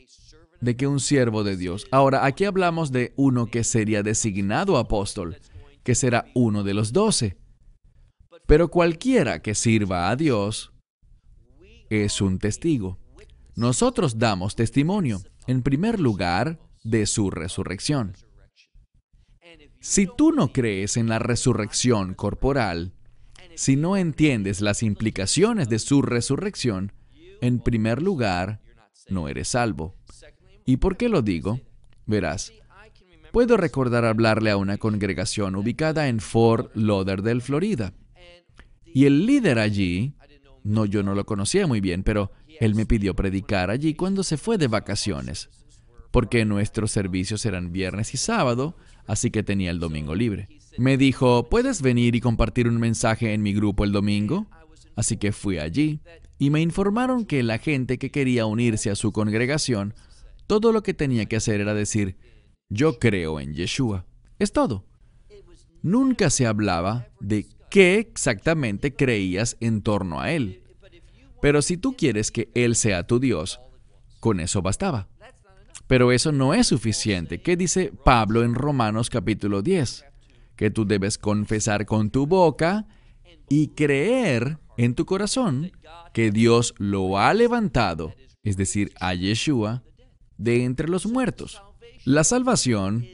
de 0.63 0.77
que 0.77 0.87
un 0.87 0.99
siervo 0.99 1.43
de 1.43 1.57
Dios. 1.57 1.87
Ahora, 1.91 2.25
aquí 2.25 2.45
hablamos 2.45 2.91
de 2.91 3.13
uno 3.17 3.47
que 3.47 3.63
sería 3.63 4.01
designado 4.01 4.77
apóstol, 4.77 5.37
que 5.83 5.93
será 5.93 6.25
uno 6.33 6.63
de 6.63 6.73
los 6.73 6.93
doce. 6.93 7.37
Pero 8.47 8.69
cualquiera 8.69 9.41
que 9.41 9.55
sirva 9.55 10.09
a 10.09 10.15
Dios 10.15 10.71
es 11.89 12.21
un 12.21 12.39
testigo. 12.39 12.97
Nosotros 13.55 14.17
damos 14.17 14.55
testimonio, 14.55 15.21
en 15.47 15.61
primer 15.63 15.99
lugar, 15.99 16.59
de 16.83 17.05
su 17.05 17.29
resurrección. 17.29 18.13
Si 19.81 20.07
tú 20.07 20.31
no 20.31 20.53
crees 20.53 20.95
en 20.95 21.09
la 21.09 21.19
resurrección 21.19 22.13
corporal, 22.13 22.93
si 23.55 23.75
no 23.75 23.97
entiendes 23.97 24.61
las 24.61 24.81
implicaciones 24.81 25.67
de 25.67 25.79
su 25.79 26.01
resurrección, 26.01 26.93
en 27.41 27.59
primer 27.59 28.01
lugar, 28.01 28.61
no 29.09 29.27
eres 29.27 29.49
salvo. 29.49 29.95
¿Y 30.65 30.77
por 30.77 30.97
qué 30.97 31.09
lo 31.09 31.21
digo? 31.21 31.59
Verás, 32.05 32.53
puedo 33.31 33.57
recordar 33.57 34.05
hablarle 34.05 34.51
a 34.51 34.57
una 34.57 34.77
congregación 34.77 35.55
ubicada 35.55 36.07
en 36.07 36.19
Fort 36.19 36.75
Lauderdale, 36.75 37.41
Florida. 37.41 37.93
Y 38.85 39.05
el 39.05 39.25
líder 39.25 39.59
allí, 39.59 40.13
no, 40.63 40.85
yo 40.85 41.03
no 41.03 41.15
lo 41.15 41.25
conocía 41.25 41.65
muy 41.67 41.81
bien, 41.81 42.03
pero 42.03 42.31
él 42.59 42.75
me 42.75 42.85
pidió 42.85 43.15
predicar 43.15 43.69
allí 43.69 43.95
cuando 43.95 44.23
se 44.23 44.37
fue 44.37 44.57
de 44.57 44.67
vacaciones, 44.67 45.49
porque 46.11 46.45
nuestros 46.45 46.91
servicios 46.91 47.45
eran 47.45 47.71
viernes 47.71 48.13
y 48.13 48.17
sábado, 48.17 48.75
así 49.07 49.31
que 49.31 49.43
tenía 49.43 49.71
el 49.71 49.79
domingo 49.79 50.15
libre. 50.15 50.47
Me 50.77 50.97
dijo, 50.97 51.49
¿puedes 51.49 51.81
venir 51.81 52.15
y 52.15 52.21
compartir 52.21 52.67
un 52.67 52.77
mensaje 52.77 53.33
en 53.33 53.41
mi 53.41 53.53
grupo 53.53 53.83
el 53.83 53.91
domingo? 53.91 54.47
Así 54.95 55.17
que 55.17 55.31
fui 55.31 55.57
allí 55.57 55.99
y 56.37 56.49
me 56.49 56.61
informaron 56.61 57.25
que 57.25 57.41
la 57.41 57.57
gente 57.57 57.97
que 57.97 58.11
quería 58.11 58.45
unirse 58.45 58.89
a 58.89 58.95
su 58.95 59.11
congregación 59.11 59.93
todo 60.59 60.71
lo 60.71 60.83
que 60.83 60.93
tenía 60.93 61.25
que 61.25 61.35
hacer 61.35 61.61
era 61.61 61.73
decir, 61.73 62.15
yo 62.69 62.99
creo 62.99 63.39
en 63.39 63.55
Yeshua. 63.55 64.05
Es 64.37 64.51
todo. 64.51 64.85
Nunca 65.81 66.29
se 66.29 66.45
hablaba 66.45 67.07
de 67.19 67.47
qué 67.71 67.97
exactamente 67.97 68.93
creías 68.93 69.57
en 69.61 69.81
torno 69.81 70.21
a 70.21 70.31
Él. 70.31 70.61
Pero 71.41 71.63
si 71.63 71.75
tú 71.75 71.95
quieres 71.97 72.29
que 72.31 72.49
Él 72.53 72.75
sea 72.75 73.07
tu 73.07 73.19
Dios, 73.19 73.61
con 74.19 74.39
eso 74.39 74.61
bastaba. 74.61 75.07
Pero 75.87 76.11
eso 76.11 76.31
no 76.31 76.53
es 76.53 76.67
suficiente. 76.67 77.41
¿Qué 77.41 77.57
dice 77.57 77.91
Pablo 78.05 78.43
en 78.43 78.53
Romanos 78.53 79.09
capítulo 79.09 79.63
10? 79.63 80.05
Que 80.55 80.69
tú 80.69 80.85
debes 80.85 81.17
confesar 81.17 81.87
con 81.87 82.11
tu 82.11 82.27
boca 82.27 82.85
y 83.49 83.69
creer 83.69 84.59
en 84.77 84.93
tu 84.93 85.07
corazón 85.07 85.71
que 86.13 86.29
Dios 86.29 86.75
lo 86.77 87.17
ha 87.17 87.33
levantado, 87.33 88.13
es 88.43 88.55
decir, 88.55 88.91
a 88.99 89.15
Yeshua, 89.15 89.81
de 90.37 90.63
entre 90.63 90.87
los 90.87 91.05
muertos. 91.05 91.61
La 92.05 92.23
salvación 92.23 93.07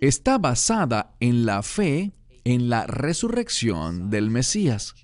está 0.00 0.38
basada 0.38 1.14
en 1.20 1.46
la 1.46 1.62
fe 1.62 2.12
en 2.44 2.68
la 2.68 2.86
resurrección 2.86 4.10
del 4.10 4.30
Mesías. 4.30 4.94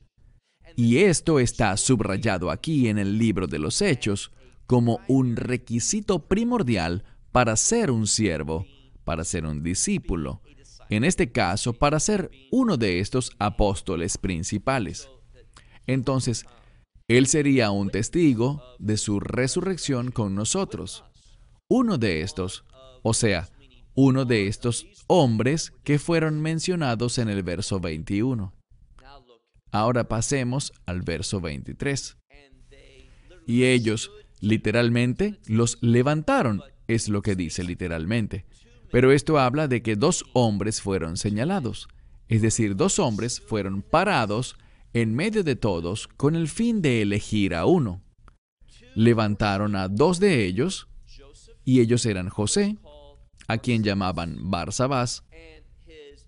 Y 0.76 0.98
esto 0.98 1.38
está 1.40 1.76
subrayado 1.76 2.50
aquí 2.50 2.88
en 2.88 2.98
el 2.98 3.18
libro 3.18 3.46
de 3.46 3.58
los 3.58 3.82
Hechos 3.82 4.32
como 4.66 5.00
un 5.08 5.36
requisito 5.36 6.26
primordial 6.26 7.04
para 7.32 7.56
ser 7.56 7.90
un 7.90 8.06
siervo, 8.06 8.66
para 9.04 9.24
ser 9.24 9.46
un 9.46 9.62
discípulo, 9.62 10.42
en 10.90 11.04
este 11.04 11.32
caso 11.32 11.72
para 11.72 12.00
ser 12.00 12.30
uno 12.50 12.76
de 12.76 13.00
estos 13.00 13.32
apóstoles 13.38 14.18
principales. 14.18 15.08
Entonces, 15.86 16.44
Él 17.08 17.26
sería 17.26 17.70
un 17.70 17.90
testigo 17.90 18.62
de 18.78 18.96
su 18.96 19.20
resurrección 19.20 20.10
con 20.10 20.34
nosotros 20.34 21.04
uno 21.68 21.98
de 21.98 22.22
estos, 22.22 22.64
o 23.02 23.14
sea, 23.14 23.48
uno 23.94 24.24
de 24.24 24.46
estos 24.46 24.86
hombres 25.06 25.72
que 25.84 25.98
fueron 25.98 26.40
mencionados 26.40 27.18
en 27.18 27.28
el 27.28 27.42
verso 27.42 27.80
21. 27.80 28.54
Ahora 29.70 30.08
pasemos 30.08 30.72
al 30.86 31.02
verso 31.02 31.40
23. 31.40 32.16
Y 33.46 33.64
ellos, 33.64 34.10
literalmente, 34.40 35.38
los 35.46 35.78
levantaron, 35.82 36.62
es 36.86 37.08
lo 37.08 37.22
que 37.22 37.36
dice 37.36 37.62
literalmente. 37.64 38.46
Pero 38.90 39.12
esto 39.12 39.38
habla 39.38 39.68
de 39.68 39.82
que 39.82 39.96
dos 39.96 40.24
hombres 40.32 40.80
fueron 40.80 41.16
señalados, 41.18 41.88
es 42.28 42.40
decir, 42.40 42.76
dos 42.76 42.98
hombres 42.98 43.40
fueron 43.40 43.82
parados 43.82 44.56
en 44.94 45.14
medio 45.14 45.44
de 45.44 45.56
todos 45.56 46.08
con 46.08 46.34
el 46.34 46.48
fin 46.48 46.80
de 46.80 47.02
elegir 47.02 47.54
a 47.54 47.66
uno. 47.66 48.02
Levantaron 48.94 49.76
a 49.76 49.88
dos 49.88 50.18
de 50.18 50.46
ellos, 50.46 50.87
y 51.68 51.80
ellos 51.80 52.06
eran 52.06 52.30
José, 52.30 52.78
a 53.46 53.58
quien 53.58 53.84
llamaban 53.84 54.50
Barsabás, 54.50 55.24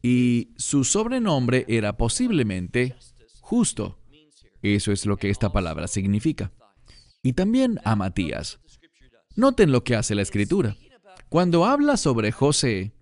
y 0.03 0.50
su 0.59 0.85
sobrenombre 0.85 1.64
era 1.66 1.96
posiblemente 1.96 2.94
justo, 3.40 3.96
Eso 4.61 4.92
es 4.92 5.07
lo 5.07 5.16
que 5.16 5.31
esta 5.31 5.50
palabra 5.50 5.88
significa. 5.88 6.53
Y 7.22 7.33
también 7.33 7.81
a 7.85 7.96
Matías. 7.96 8.61
Noten 9.35 9.72
lo 9.72 9.83
que 9.83 9.96
hace 9.96 10.14
la 10.14 10.20
escritura. 10.20 10.76
Cuando 11.31 11.64
habla 11.64 11.96
sobre 11.96 12.33
José, 12.33 12.92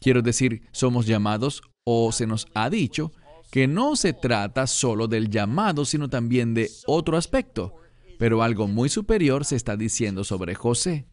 quiero 0.00 0.22
decir, 0.22 0.68
somos 0.70 1.06
llamados 1.06 1.60
o 1.82 2.12
se 2.12 2.28
nos 2.28 2.46
ha 2.54 2.70
dicho 2.70 3.10
que 3.50 3.66
no 3.66 3.96
se 3.96 4.12
trata 4.12 4.68
solo 4.68 5.08
del 5.08 5.28
llamado, 5.28 5.84
sino 5.84 6.08
también 6.08 6.54
de 6.54 6.70
otro 6.86 7.16
aspecto. 7.16 7.74
Pero 8.16 8.44
algo 8.44 8.68
muy 8.68 8.88
superior 8.88 9.44
se 9.44 9.56
está 9.56 9.76
diciendo 9.76 10.22
sobre 10.22 10.54
José. 10.54 11.08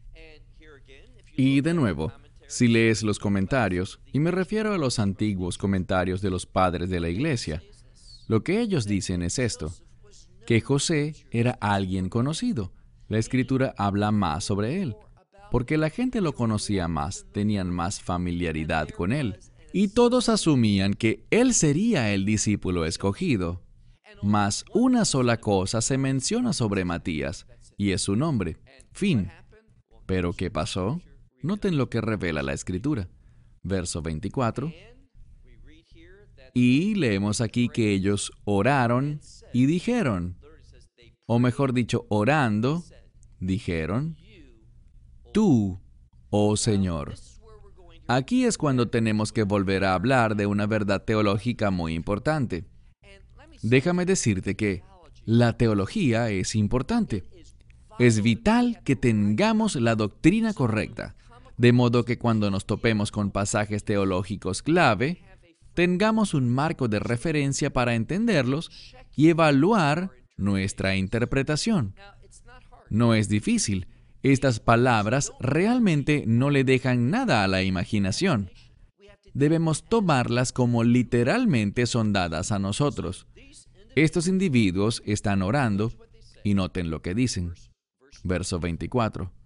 Y 1.40 1.60
de 1.60 1.72
nuevo, 1.72 2.12
si 2.48 2.66
lees 2.66 3.04
los 3.04 3.20
comentarios, 3.20 4.00
y 4.12 4.18
me 4.18 4.32
refiero 4.32 4.74
a 4.74 4.76
los 4.76 4.98
antiguos 4.98 5.56
comentarios 5.56 6.20
de 6.20 6.30
los 6.30 6.46
padres 6.46 6.90
de 6.90 6.98
la 6.98 7.10
iglesia, 7.10 7.62
lo 8.26 8.42
que 8.42 8.60
ellos 8.60 8.86
dicen 8.86 9.22
es 9.22 9.38
esto, 9.38 9.72
que 10.48 10.60
José 10.60 11.14
era 11.30 11.52
alguien 11.60 12.08
conocido. 12.08 12.72
La 13.06 13.18
escritura 13.18 13.72
habla 13.78 14.10
más 14.10 14.42
sobre 14.42 14.82
él, 14.82 14.96
porque 15.52 15.78
la 15.78 15.90
gente 15.90 16.20
lo 16.20 16.32
conocía 16.34 16.88
más, 16.88 17.24
tenían 17.30 17.70
más 17.70 18.00
familiaridad 18.00 18.88
con 18.88 19.12
él 19.12 19.38
y 19.72 19.88
todos 19.88 20.28
asumían 20.28 20.92
que 20.94 21.24
él 21.30 21.54
sería 21.54 22.12
el 22.12 22.24
discípulo 22.24 22.84
escogido. 22.84 23.62
Mas 24.24 24.64
una 24.74 25.04
sola 25.04 25.36
cosa 25.36 25.82
se 25.82 25.98
menciona 25.98 26.52
sobre 26.52 26.84
Matías, 26.84 27.46
y 27.76 27.92
es 27.92 28.02
su 28.02 28.16
nombre, 28.16 28.56
fin. 28.90 29.30
Pero 30.04 30.32
¿qué 30.32 30.50
pasó? 30.50 31.00
Noten 31.42 31.76
lo 31.76 31.88
que 31.88 32.00
revela 32.00 32.42
la 32.42 32.52
escritura. 32.52 33.08
Verso 33.62 34.02
24. 34.02 34.72
Y 36.54 36.94
leemos 36.94 37.40
aquí 37.40 37.68
que 37.68 37.92
ellos 37.92 38.32
oraron 38.44 39.20
y 39.52 39.66
dijeron, 39.66 40.36
o 41.26 41.38
mejor 41.38 41.72
dicho, 41.72 42.06
orando, 42.08 42.82
dijeron, 43.38 44.16
tú, 45.32 45.80
oh 46.30 46.56
Señor. 46.56 47.14
Aquí 48.08 48.44
es 48.44 48.56
cuando 48.56 48.88
tenemos 48.88 49.32
que 49.32 49.42
volver 49.42 49.84
a 49.84 49.94
hablar 49.94 50.34
de 50.34 50.46
una 50.46 50.66
verdad 50.66 51.04
teológica 51.04 51.70
muy 51.70 51.94
importante. 51.94 52.64
Déjame 53.62 54.06
decirte 54.06 54.56
que 54.56 54.82
la 55.24 55.58
teología 55.58 56.30
es 56.30 56.54
importante. 56.54 57.24
Es 57.98 58.22
vital 58.22 58.80
que 58.84 58.96
tengamos 58.96 59.76
la 59.76 59.94
doctrina 59.94 60.54
correcta, 60.54 61.16
de 61.58 61.72
modo 61.72 62.04
que 62.04 62.18
cuando 62.18 62.50
nos 62.50 62.66
topemos 62.66 63.10
con 63.10 63.30
pasajes 63.30 63.84
teológicos 63.84 64.62
clave, 64.62 65.22
tengamos 65.74 66.32
un 66.32 66.48
marco 66.48 66.88
de 66.88 67.00
referencia 67.00 67.72
para 67.72 67.94
entenderlos 67.94 68.70
y 69.14 69.28
evaluar 69.28 70.12
nuestra 70.36 70.96
interpretación. 70.96 71.94
No 72.90 73.14
es 73.14 73.28
difícil, 73.28 73.88
estas 74.22 74.60
palabras 74.60 75.32
realmente 75.40 76.24
no 76.26 76.50
le 76.50 76.64
dejan 76.64 77.10
nada 77.10 77.44
a 77.44 77.48
la 77.48 77.62
imaginación. 77.62 78.50
Debemos 79.34 79.84
tomarlas 79.84 80.52
como 80.52 80.84
literalmente 80.84 81.86
son 81.86 82.12
dadas 82.12 82.50
a 82.50 82.58
nosotros. 82.58 83.26
Estos 83.94 84.28
individuos 84.28 85.02
están 85.06 85.42
orando 85.42 85.92
y 86.44 86.54
noten 86.54 86.90
lo 86.90 87.02
que 87.02 87.14
dicen. 87.14 87.54
Verso 88.22 88.58
24. 88.58 89.37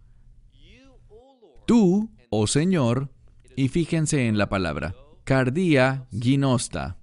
Tú, 1.66 2.11
oh 2.31 2.46
Señor, 2.46 3.11
y 3.57 3.68
fíjense 3.68 4.27
en 4.27 4.37
la 4.37 4.48
palabra, 4.48 4.94
cardia 5.25 6.07
ginosta, 6.11 6.98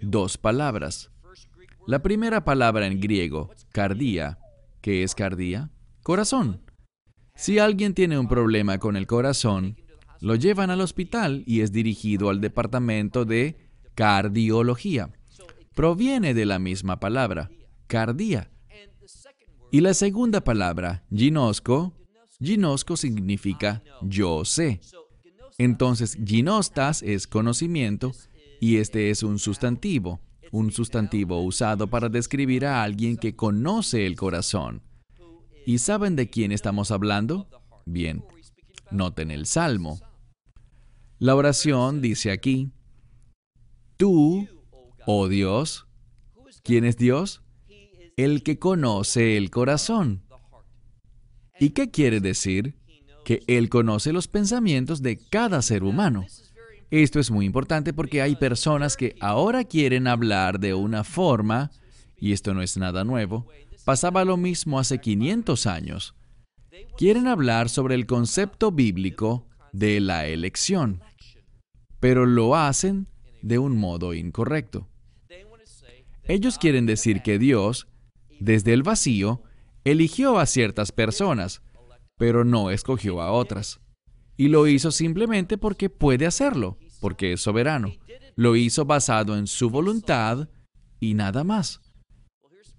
dos 0.00 0.36
palabras. 0.36 1.10
La 1.86 2.02
primera 2.02 2.44
palabra 2.44 2.86
en 2.86 3.00
griego, 3.00 3.50
cardia, 3.72 4.38
¿qué 4.80 5.02
es 5.02 5.14
cardia? 5.14 5.70
Corazón. 6.02 6.60
Si 7.36 7.58
alguien 7.58 7.94
tiene 7.94 8.18
un 8.18 8.28
problema 8.28 8.78
con 8.78 8.96
el 8.96 9.06
corazón, 9.06 9.76
lo 10.20 10.34
llevan 10.34 10.70
al 10.70 10.80
hospital 10.80 11.44
y 11.46 11.60
es 11.60 11.72
dirigido 11.72 12.28
al 12.30 12.40
departamento 12.40 13.24
de 13.24 13.56
cardiología. 13.94 15.10
Proviene 15.74 16.34
de 16.34 16.46
la 16.46 16.58
misma 16.58 16.98
palabra, 17.00 17.50
cardia. 17.86 18.50
Y 19.70 19.80
la 19.80 19.94
segunda 19.94 20.42
palabra, 20.42 21.04
ginosco, 21.14 21.94
ginosco 22.42 22.96
significa 22.96 23.82
yo 24.02 24.44
sé. 24.44 24.80
Entonces, 25.58 26.16
ginostas 26.24 27.02
es 27.02 27.26
conocimiento 27.26 28.12
y 28.60 28.78
este 28.78 29.10
es 29.10 29.22
un 29.22 29.38
sustantivo, 29.38 30.20
un 30.52 30.72
sustantivo 30.72 31.42
usado 31.42 31.88
para 31.88 32.08
describir 32.08 32.64
a 32.66 32.82
alguien 32.82 33.16
que 33.16 33.36
conoce 33.36 34.06
el 34.06 34.16
corazón. 34.16 34.82
¿Y 35.66 35.78
saben 35.78 36.16
de 36.16 36.30
quién 36.30 36.52
estamos 36.52 36.90
hablando? 36.90 37.46
Bien, 37.84 38.24
noten 38.90 39.30
el 39.30 39.46
salmo. 39.46 40.00
La 41.18 41.34
oración 41.34 42.00
dice 42.00 42.30
aquí, 42.30 42.72
tú, 43.98 44.48
oh 45.06 45.28
Dios, 45.28 45.86
¿quién 46.64 46.86
es 46.86 46.96
Dios? 46.96 47.42
El 48.16 48.42
que 48.42 48.58
conoce 48.58 49.36
el 49.36 49.50
corazón. 49.50 50.22
¿Y 51.60 51.70
qué 51.70 51.90
quiere 51.90 52.20
decir? 52.20 52.74
Que 53.24 53.42
Él 53.46 53.68
conoce 53.68 54.12
los 54.12 54.26
pensamientos 54.26 55.02
de 55.02 55.18
cada 55.18 55.60
ser 55.60 55.84
humano. 55.84 56.24
Esto 56.90 57.20
es 57.20 57.30
muy 57.30 57.44
importante 57.44 57.92
porque 57.92 58.22
hay 58.22 58.34
personas 58.34 58.96
que 58.96 59.14
ahora 59.20 59.64
quieren 59.64 60.08
hablar 60.08 60.58
de 60.58 60.72
una 60.72 61.04
forma, 61.04 61.70
y 62.18 62.32
esto 62.32 62.54
no 62.54 62.62
es 62.62 62.78
nada 62.78 63.04
nuevo, 63.04 63.46
pasaba 63.84 64.24
lo 64.24 64.38
mismo 64.38 64.80
hace 64.80 64.98
500 64.98 65.66
años. 65.66 66.14
Quieren 66.96 67.28
hablar 67.28 67.68
sobre 67.68 67.94
el 67.94 68.06
concepto 68.06 68.72
bíblico 68.72 69.46
de 69.72 70.00
la 70.00 70.26
elección, 70.26 71.02
pero 72.00 72.24
lo 72.24 72.56
hacen 72.56 73.06
de 73.42 73.58
un 73.58 73.76
modo 73.76 74.14
incorrecto. 74.14 74.88
Ellos 76.24 76.58
quieren 76.58 76.86
decir 76.86 77.22
que 77.22 77.38
Dios, 77.38 77.86
desde 78.38 78.72
el 78.72 78.82
vacío, 78.82 79.42
eligió 79.84 80.38
a 80.38 80.46
ciertas 80.46 80.92
personas, 80.92 81.62
pero 82.18 82.44
no 82.44 82.70
escogió 82.70 83.20
a 83.20 83.32
otras. 83.32 83.80
Y 84.36 84.48
lo 84.48 84.66
hizo 84.66 84.90
simplemente 84.90 85.58
porque 85.58 85.90
puede 85.90 86.26
hacerlo, 86.26 86.78
porque 87.00 87.32
es 87.32 87.40
soberano. 87.40 87.92
Lo 88.36 88.56
hizo 88.56 88.84
basado 88.84 89.36
en 89.36 89.46
su 89.46 89.70
voluntad 89.70 90.48
y 90.98 91.14
nada 91.14 91.44
más. 91.44 91.80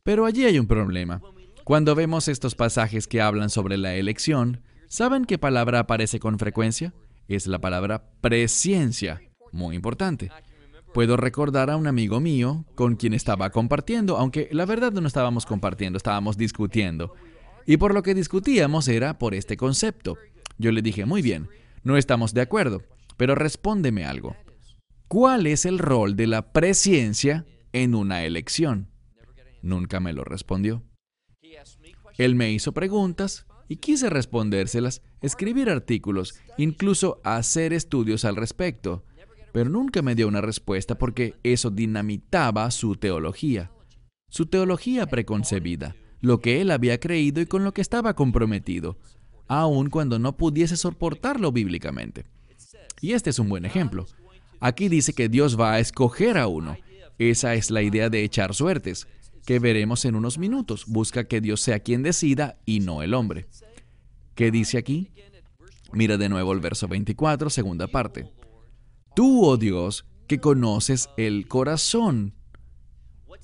Pero 0.03 0.25
allí 0.25 0.45
hay 0.45 0.57
un 0.57 0.67
problema. 0.67 1.21
Cuando 1.63 1.93
vemos 1.93 2.27
estos 2.27 2.55
pasajes 2.55 3.07
que 3.07 3.21
hablan 3.21 3.49
sobre 3.49 3.77
la 3.77 3.95
elección, 3.95 4.63
¿saben 4.87 5.25
qué 5.25 5.37
palabra 5.37 5.79
aparece 5.79 6.19
con 6.19 6.39
frecuencia? 6.39 6.93
Es 7.27 7.45
la 7.45 7.59
palabra 7.59 8.11
presciencia, 8.21 9.21
muy 9.51 9.75
importante. 9.75 10.31
Puedo 10.93 11.15
recordar 11.15 11.69
a 11.69 11.77
un 11.77 11.87
amigo 11.87 12.19
mío 12.19 12.65
con 12.75 12.97
quien 12.97 13.13
estaba 13.13 13.49
compartiendo, 13.49 14.17
aunque 14.17 14.49
la 14.51 14.65
verdad 14.65 14.91
no 14.91 15.07
estábamos 15.07 15.45
compartiendo, 15.45 15.95
estábamos 15.95 16.37
discutiendo. 16.37 17.13
Y 17.65 17.77
por 17.77 17.93
lo 17.93 18.03
que 18.03 18.13
discutíamos 18.13 18.89
era 18.89 19.17
por 19.17 19.33
este 19.33 19.55
concepto. 19.55 20.17
Yo 20.57 20.71
le 20.73 20.81
dije, 20.81 21.05
muy 21.05 21.21
bien, 21.21 21.47
no 21.83 21.95
estamos 21.95 22.33
de 22.33 22.41
acuerdo, 22.41 22.83
pero 23.15 23.35
respóndeme 23.35 24.03
algo. 24.03 24.35
¿Cuál 25.07 25.47
es 25.47 25.65
el 25.65 25.79
rol 25.79 26.17
de 26.17 26.27
la 26.27 26.51
presciencia 26.51 27.45
en 27.71 27.95
una 27.95 28.25
elección? 28.25 28.89
Nunca 29.61 30.01
me 30.01 30.11
lo 30.11 30.25
respondió. 30.25 30.83
Él 32.17 32.35
me 32.35 32.51
hizo 32.51 32.73
preguntas 32.73 33.45
y 33.69 33.77
quise 33.77 34.09
respondérselas, 34.09 35.01
escribir 35.21 35.69
artículos, 35.69 36.35
incluso 36.57 37.21
hacer 37.23 37.71
estudios 37.71 38.25
al 38.25 38.35
respecto, 38.35 39.05
pero 39.51 39.69
nunca 39.69 40.01
me 40.01 40.15
dio 40.15 40.27
una 40.27 40.41
respuesta 40.41 40.97
porque 40.97 41.35
eso 41.43 41.69
dinamitaba 41.69 42.69
su 42.71 42.95
teología, 42.95 43.71
su 44.29 44.45
teología 44.45 45.07
preconcebida, 45.07 45.95
lo 46.21 46.39
que 46.39 46.61
él 46.61 46.71
había 46.71 46.99
creído 46.99 47.41
y 47.41 47.45
con 47.45 47.63
lo 47.63 47.73
que 47.73 47.81
estaba 47.81 48.15
comprometido, 48.15 48.97
aun 49.47 49.89
cuando 49.89 50.19
no 50.19 50.37
pudiese 50.37 50.77
soportarlo 50.77 51.51
bíblicamente. 51.51 52.25
Y 53.01 53.13
este 53.13 53.31
es 53.31 53.39
un 53.39 53.49
buen 53.49 53.65
ejemplo. 53.65 54.05
Aquí 54.59 54.87
dice 54.87 55.13
que 55.13 55.27
Dios 55.27 55.59
va 55.59 55.73
a 55.73 55.79
escoger 55.79 56.37
a 56.37 56.47
uno. 56.47 56.77
Esa 57.17 57.55
es 57.55 57.71
la 57.71 57.81
idea 57.81 58.09
de 58.09 58.23
echar 58.23 58.53
suertes 58.53 59.07
que 59.45 59.59
veremos 59.59 60.05
en 60.05 60.15
unos 60.15 60.37
minutos. 60.37 60.85
Busca 60.87 61.23
que 61.25 61.41
Dios 61.41 61.61
sea 61.61 61.79
quien 61.79 62.03
decida 62.03 62.59
y 62.65 62.79
no 62.79 63.01
el 63.01 63.13
hombre. 63.13 63.47
¿Qué 64.35 64.51
dice 64.51 64.77
aquí? 64.77 65.09
Mira 65.91 66.17
de 66.17 66.29
nuevo 66.29 66.53
el 66.53 66.59
verso 66.59 66.87
24, 66.87 67.49
segunda 67.49 67.87
parte. 67.87 68.31
Tú, 69.15 69.45
oh 69.45 69.57
Dios, 69.57 70.05
que 70.27 70.39
conoces 70.39 71.09
el 71.17 71.47
corazón. 71.47 72.33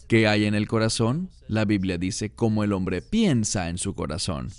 ¿Qué 0.07 0.27
hay 0.27 0.45
en 0.45 0.55
el 0.55 0.67
corazón? 0.67 1.29
La 1.47 1.65
Biblia 1.65 1.97
dice 1.97 2.33
cómo 2.33 2.63
el 2.63 2.73
hombre 2.73 3.01
piensa 3.01 3.69
en 3.69 3.77
su 3.77 3.93
corazón. 3.93 4.49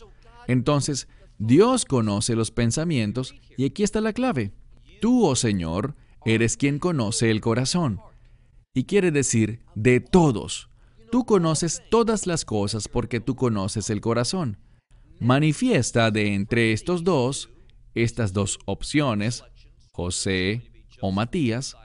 Entonces, 0.46 1.08
Dios 1.38 1.84
conoce 1.84 2.34
los 2.34 2.50
pensamientos 2.50 3.34
y 3.56 3.64
aquí 3.64 3.82
está 3.82 4.00
la 4.00 4.12
clave. 4.12 4.52
Tú, 5.00 5.24
oh 5.24 5.36
Señor, 5.36 5.94
eres 6.24 6.56
quien 6.56 6.78
conoce 6.78 7.30
el 7.30 7.40
corazón. 7.40 8.00
Y 8.74 8.84
quiere 8.84 9.10
decir 9.10 9.60
de 9.74 10.00
todos, 10.00 10.68
Tú 11.10 11.24
conoces 11.24 11.82
todas 11.88 12.26
las 12.26 12.44
cosas 12.44 12.86
porque 12.86 13.18
tú 13.20 13.34
conoces 13.34 13.88
el 13.88 14.02
corazón. 14.02 14.58
Manifiesta 15.20 16.10
de 16.10 16.34
entre 16.34 16.72
estos 16.72 17.02
dos, 17.02 17.48
estas 17.94 18.34
dos 18.34 18.58
opciones, 18.66 19.42
José 19.90 20.62
o 21.00 21.12
Matías, 21.12 21.76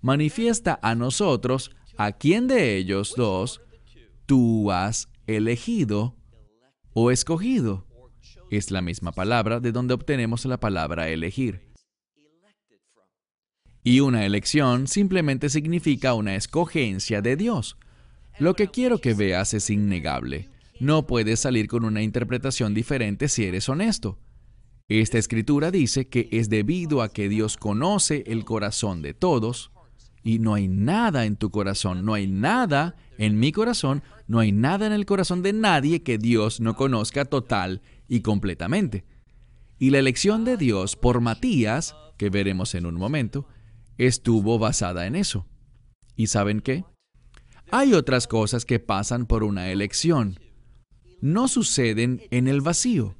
manifiesta 0.00 0.78
a 0.82 0.94
nosotros 0.94 1.70
a 1.96 2.12
quién 2.12 2.46
de 2.46 2.76
ellos 2.76 3.14
dos 3.16 3.60
tú 4.26 4.70
has 4.70 5.08
elegido 5.26 6.16
o 6.92 7.10
escogido. 7.10 7.86
Es 8.50 8.70
la 8.70 8.80
misma 8.80 9.12
palabra 9.12 9.60
de 9.60 9.72
donde 9.72 9.94
obtenemos 9.94 10.44
la 10.44 10.58
palabra 10.58 11.08
elegir. 11.08 11.70
Y 13.82 14.00
una 14.00 14.26
elección 14.26 14.86
simplemente 14.88 15.48
significa 15.48 16.14
una 16.14 16.34
escogencia 16.34 17.22
de 17.22 17.36
Dios. 17.36 17.76
Lo 18.38 18.54
que 18.54 18.68
quiero 18.68 18.98
que 18.98 19.14
veas 19.14 19.54
es 19.54 19.70
innegable. 19.70 20.48
No 20.80 21.06
puedes 21.06 21.40
salir 21.40 21.68
con 21.68 21.84
una 21.84 22.02
interpretación 22.02 22.74
diferente 22.74 23.28
si 23.28 23.44
eres 23.44 23.68
honesto. 23.68 24.18
Esta 24.90 25.18
escritura 25.18 25.70
dice 25.70 26.08
que 26.08 26.28
es 26.32 26.50
debido 26.50 27.00
a 27.00 27.12
que 27.12 27.28
Dios 27.28 27.56
conoce 27.56 28.24
el 28.26 28.44
corazón 28.44 29.02
de 29.02 29.14
todos, 29.14 29.70
y 30.24 30.40
no 30.40 30.54
hay 30.54 30.66
nada 30.66 31.26
en 31.26 31.36
tu 31.36 31.50
corazón, 31.50 32.04
no 32.04 32.12
hay 32.12 32.26
nada 32.26 32.96
en 33.16 33.38
mi 33.38 33.52
corazón, 33.52 34.02
no 34.26 34.40
hay 34.40 34.50
nada 34.50 34.88
en 34.88 34.92
el 34.92 35.06
corazón 35.06 35.42
de 35.42 35.52
nadie 35.52 36.02
que 36.02 36.18
Dios 36.18 36.58
no 36.58 36.74
conozca 36.74 37.24
total 37.24 37.82
y 38.08 38.22
completamente. 38.22 39.04
Y 39.78 39.90
la 39.90 40.00
elección 40.00 40.44
de 40.44 40.56
Dios 40.56 40.96
por 40.96 41.20
Matías, 41.20 41.94
que 42.18 42.28
veremos 42.28 42.74
en 42.74 42.84
un 42.84 42.96
momento, 42.96 43.46
estuvo 43.96 44.58
basada 44.58 45.06
en 45.06 45.14
eso. 45.14 45.46
¿Y 46.16 46.26
saben 46.26 46.60
qué? 46.60 46.84
Hay 47.70 47.94
otras 47.94 48.26
cosas 48.26 48.64
que 48.64 48.80
pasan 48.80 49.26
por 49.26 49.44
una 49.44 49.70
elección. 49.70 50.40
No 51.20 51.46
suceden 51.46 52.22
en 52.32 52.48
el 52.48 52.60
vacío. 52.60 53.14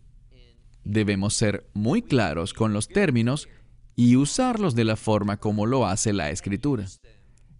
Debemos 0.90 1.34
ser 1.34 1.70
muy 1.72 2.02
claros 2.02 2.52
con 2.52 2.72
los 2.72 2.88
términos 2.88 3.48
y 3.94 4.16
usarlos 4.16 4.74
de 4.74 4.82
la 4.82 4.96
forma 4.96 5.36
como 5.36 5.64
lo 5.64 5.86
hace 5.86 6.12
la 6.12 6.30
escritura, 6.30 6.86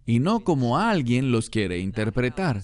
y 0.05 0.19
no 0.19 0.41
como 0.41 0.77
alguien 0.77 1.31
los 1.31 1.49
quiere 1.49 1.79
interpretar, 1.79 2.61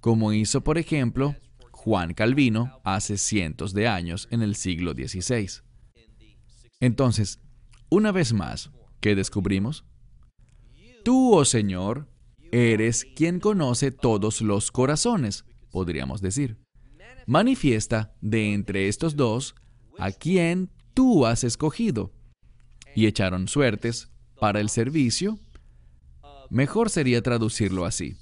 como 0.00 0.32
hizo, 0.32 0.62
por 0.62 0.76
ejemplo, 0.76 1.36
Juan 1.70 2.14
Calvino 2.14 2.80
hace 2.82 3.16
cientos 3.16 3.74
de 3.74 3.86
años 3.86 4.26
en 4.32 4.42
el 4.42 4.56
siglo 4.56 4.90
XVI. 4.92 5.62
Entonces, 6.80 7.38
una 7.88 8.10
vez 8.10 8.32
más, 8.32 8.72
¿qué 8.98 9.14
descubrimos? 9.14 9.84
Tú, 11.04 11.32
oh 11.32 11.44
Señor, 11.44 12.08
eres 12.50 13.06
quien 13.14 13.38
conoce 13.38 13.92
todos 13.92 14.42
los 14.42 14.72
corazones, 14.72 15.44
podríamos 15.70 16.20
decir. 16.20 16.58
Manifiesta 17.28 18.16
de 18.20 18.52
entre 18.52 18.88
estos 18.88 19.14
dos 19.14 19.54
a 19.98 20.10
quien 20.10 20.70
tú 20.94 21.26
has 21.26 21.44
escogido. 21.44 22.12
Y 22.94 23.06
echaron 23.06 23.48
suertes 23.48 24.08
para 24.38 24.60
el 24.60 24.68
servicio, 24.68 25.38
mejor 26.50 26.90
sería 26.90 27.22
traducirlo 27.22 27.84
así, 27.84 28.16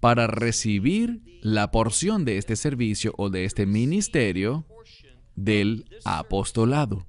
para 0.00 0.26
recibir 0.26 1.22
la 1.42 1.70
porción 1.70 2.24
de 2.24 2.38
este 2.38 2.56
servicio 2.56 3.14
o 3.16 3.30
de 3.30 3.44
este 3.44 3.66
ministerio 3.66 4.66
del 5.36 5.84
apostolado. 6.04 7.06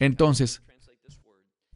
Entonces, 0.00 0.62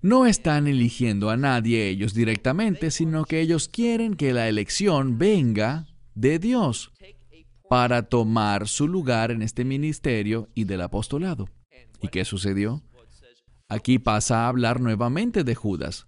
no 0.01 0.27
están 0.27 0.67
eligiendo 0.67 1.31
a 1.31 1.37
nadie 1.37 1.89
ellos 1.89 2.15
directamente, 2.15 2.91
sino 2.91 3.25
que 3.25 3.41
ellos 3.41 3.69
quieren 3.69 4.15
que 4.15 4.33
la 4.33 4.49
elección 4.49 5.19
venga 5.19 5.87
de 6.15 6.39
Dios 6.39 6.93
para 7.69 8.09
tomar 8.09 8.69
su 8.69 8.89
lugar 8.89 9.31
en 9.31 9.43
este 9.43 9.65
ministerio 9.65 10.49
y 10.55 10.65
del 10.65 10.81
apostolado. 10.81 11.49
¿Y 12.01 12.09
qué 12.09 12.25
sucedió? 12.25 12.83
Aquí 13.69 13.99
pasa 13.99 14.45
a 14.45 14.49
hablar 14.49 14.81
nuevamente 14.81 15.45
de 15.45 15.55
Judas, 15.55 16.07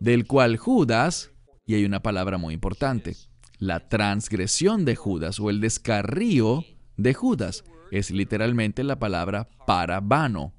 del 0.00 0.26
cual 0.26 0.56
Judas, 0.56 1.30
y 1.66 1.74
hay 1.74 1.84
una 1.84 2.02
palabra 2.02 2.38
muy 2.38 2.54
importante, 2.54 3.16
la 3.58 3.88
transgresión 3.88 4.84
de 4.84 4.96
Judas 4.96 5.38
o 5.40 5.50
el 5.50 5.60
descarrío 5.60 6.64
de 6.96 7.14
Judas, 7.14 7.64
es 7.90 8.10
literalmente 8.10 8.84
la 8.84 8.98
palabra 8.98 9.48
parabano. 9.66 10.52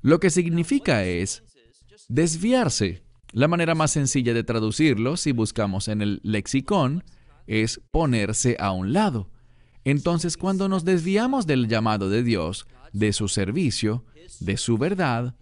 Lo 0.00 0.20
que 0.20 0.30
significa 0.30 1.04
es 1.04 1.44
desviarse. 2.08 3.02
La 3.32 3.48
manera 3.48 3.74
más 3.74 3.92
sencilla 3.92 4.34
de 4.34 4.44
traducirlo, 4.44 5.16
si 5.16 5.32
buscamos 5.32 5.88
en 5.88 6.02
el 6.02 6.20
lexicón, 6.22 7.04
es 7.46 7.80
ponerse 7.90 8.56
a 8.58 8.72
un 8.72 8.92
lado. 8.92 9.31
Entonces, 9.84 10.36
cuando 10.36 10.68
nos 10.68 10.84
desviamos 10.84 11.46
del 11.46 11.68
llamado 11.68 12.08
de 12.08 12.22
Dios, 12.22 12.66
de 12.92 13.12
su 13.12 13.28
servicio, 13.28 14.04
de 14.40 14.56
su 14.56 14.78
verdad, 14.78 15.34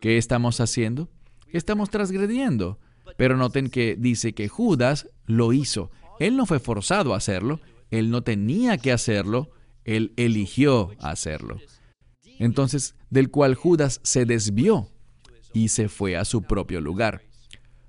¿qué 0.00 0.18
estamos 0.18 0.60
haciendo? 0.60 1.08
Estamos 1.52 1.90
transgrediendo. 1.90 2.78
Pero 3.16 3.36
noten 3.36 3.70
que 3.70 3.96
dice 3.96 4.32
que 4.32 4.48
Judas 4.48 5.08
lo 5.26 5.52
hizo. 5.52 5.90
Él 6.18 6.36
no 6.36 6.46
fue 6.46 6.58
forzado 6.58 7.14
a 7.14 7.18
hacerlo, 7.18 7.60
él 7.90 8.10
no 8.10 8.22
tenía 8.22 8.78
que 8.78 8.92
hacerlo, 8.92 9.50
él 9.84 10.12
eligió 10.16 10.90
hacerlo. 10.98 11.58
Entonces, 12.38 12.94
del 13.10 13.30
cual 13.30 13.54
Judas 13.54 14.00
se 14.02 14.24
desvió 14.24 14.90
y 15.52 15.68
se 15.68 15.88
fue 15.88 16.16
a 16.16 16.24
su 16.24 16.42
propio 16.42 16.80
lugar. 16.80 17.22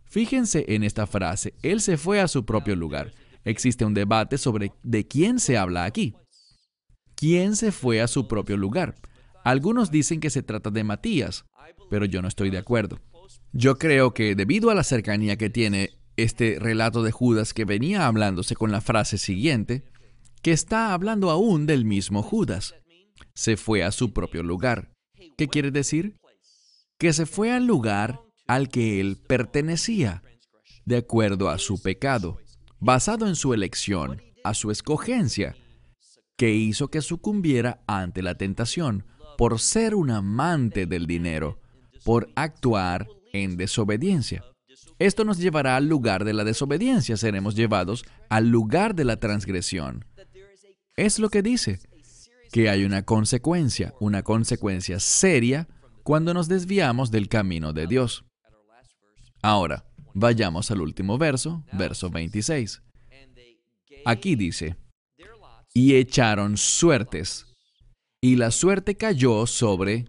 Fíjense 0.06 0.66
en 0.70 0.84
esta 0.84 1.06
frase, 1.08 1.54
él 1.64 1.82
se 1.82 1.98
fue 1.98 2.22
a 2.22 2.28
su 2.28 2.46
propio 2.46 2.76
lugar. 2.76 3.14
Existe 3.44 3.86
un 3.86 3.94
debate 3.94 4.38
sobre 4.38 4.72
de 4.84 5.08
quién 5.08 5.40
se 5.40 5.58
habla 5.58 5.86
aquí. 5.86 6.16
¿Quién 7.16 7.56
se 7.56 7.72
fue 7.72 8.02
a 8.02 8.08
su 8.08 8.28
propio 8.28 8.58
lugar? 8.58 8.96
Algunos 9.44 9.92
dicen 9.92 10.20
que 10.20 10.30
se 10.30 10.44
trata 10.44 10.70
de 10.70 10.84
Matías, 10.84 11.46
pero 11.90 12.06
yo 12.06 12.22
no 12.22 12.28
estoy 12.28 12.50
de 12.50 12.58
acuerdo. 12.58 13.00
Yo 13.54 13.78
creo 13.78 14.14
que 14.14 14.36
debido 14.36 14.70
a 14.70 14.76
la 14.76 14.84
cercanía 14.84 15.38
que 15.38 15.50
tiene 15.50 15.92
este 16.18 16.58
relato 16.60 17.04
de 17.04 17.12
Judas 17.12 17.54
que 17.54 17.66
venía 17.66 18.08
hablándose 18.08 18.56
con 18.56 18.72
la 18.72 18.82
frase 18.82 19.18
siguiente, 19.18 19.84
que 20.42 20.52
está 20.52 20.94
hablando 20.94 21.30
aún 21.30 21.66
del 21.66 21.86
mismo 21.86 22.24
Judas. 22.24 22.76
Se 23.34 23.58
fue 23.58 23.84
a 23.84 23.92
su 23.92 24.14
propio 24.14 24.44
lugar. 24.44 24.92
¿Qué 25.38 25.48
quiere 25.48 25.72
decir? 25.72 26.18
Que 26.98 27.14
se 27.14 27.26
fue 27.26 27.52
al 27.52 27.66
lugar 27.66 28.22
al 28.48 28.70
que 28.70 29.00
él 29.00 29.18
pertenecía, 29.28 30.24
de 30.86 30.98
acuerdo 30.98 31.50
a 31.50 31.58
su 31.58 31.82
pecado, 31.82 32.40
basado 32.80 33.28
en 33.28 33.36
su 33.36 33.54
elección, 33.54 34.22
a 34.44 34.54
su 34.54 34.72
escogencia, 34.72 35.56
que 36.38 36.52
hizo 36.52 36.90
que 36.90 37.02
sucumbiera 37.02 37.82
ante 37.88 38.22
la 38.22 38.36
tentación, 38.36 39.06
por 39.38 39.60
ser 39.60 39.96
un 39.96 40.10
amante 40.10 40.86
del 40.86 41.06
dinero, 41.06 41.60
por 42.04 42.30
actuar 42.36 43.08
en 43.34 43.58
desobediencia. 43.58 44.44
Esto 45.00 45.24
nos 45.24 45.38
llevará 45.38 45.76
al 45.76 45.88
lugar 45.88 46.26
de 46.26 46.34
la 46.34 46.44
desobediencia, 46.44 47.18
seremos 47.18 47.56
llevados 47.56 48.04
al 48.30 48.50
lugar 48.50 48.96
de 48.96 49.06
la 49.06 49.20
transgresión. 49.20 50.06
Es 50.96 51.20
lo 51.20 51.30
que 51.30 51.44
dice, 51.44 51.80
que 52.52 52.70
hay 52.70 52.84
una 52.84 53.04
consecuencia, 53.04 53.94
una 54.00 54.24
consecuencia 54.24 55.00
seria 55.00 55.68
cuando 56.04 56.34
nos 56.34 56.48
desviamos 56.48 57.12
del 57.12 57.28
camino 57.28 57.74
de 57.74 57.86
Dios. 57.86 58.26
Ahora, 59.42 59.86
vayamos 60.18 60.72
al 60.72 60.82
último 60.82 61.18
verso, 61.18 61.64
verso 61.74 62.10
26. 62.10 62.82
Aquí 64.06 64.36
dice, 64.36 64.76
y 65.74 65.96
echaron 65.96 66.58
suertes 66.58 67.46
y 68.20 68.36
la 68.36 68.50
suerte 68.50 68.96
cayó 68.96 69.46
sobre 69.46 70.06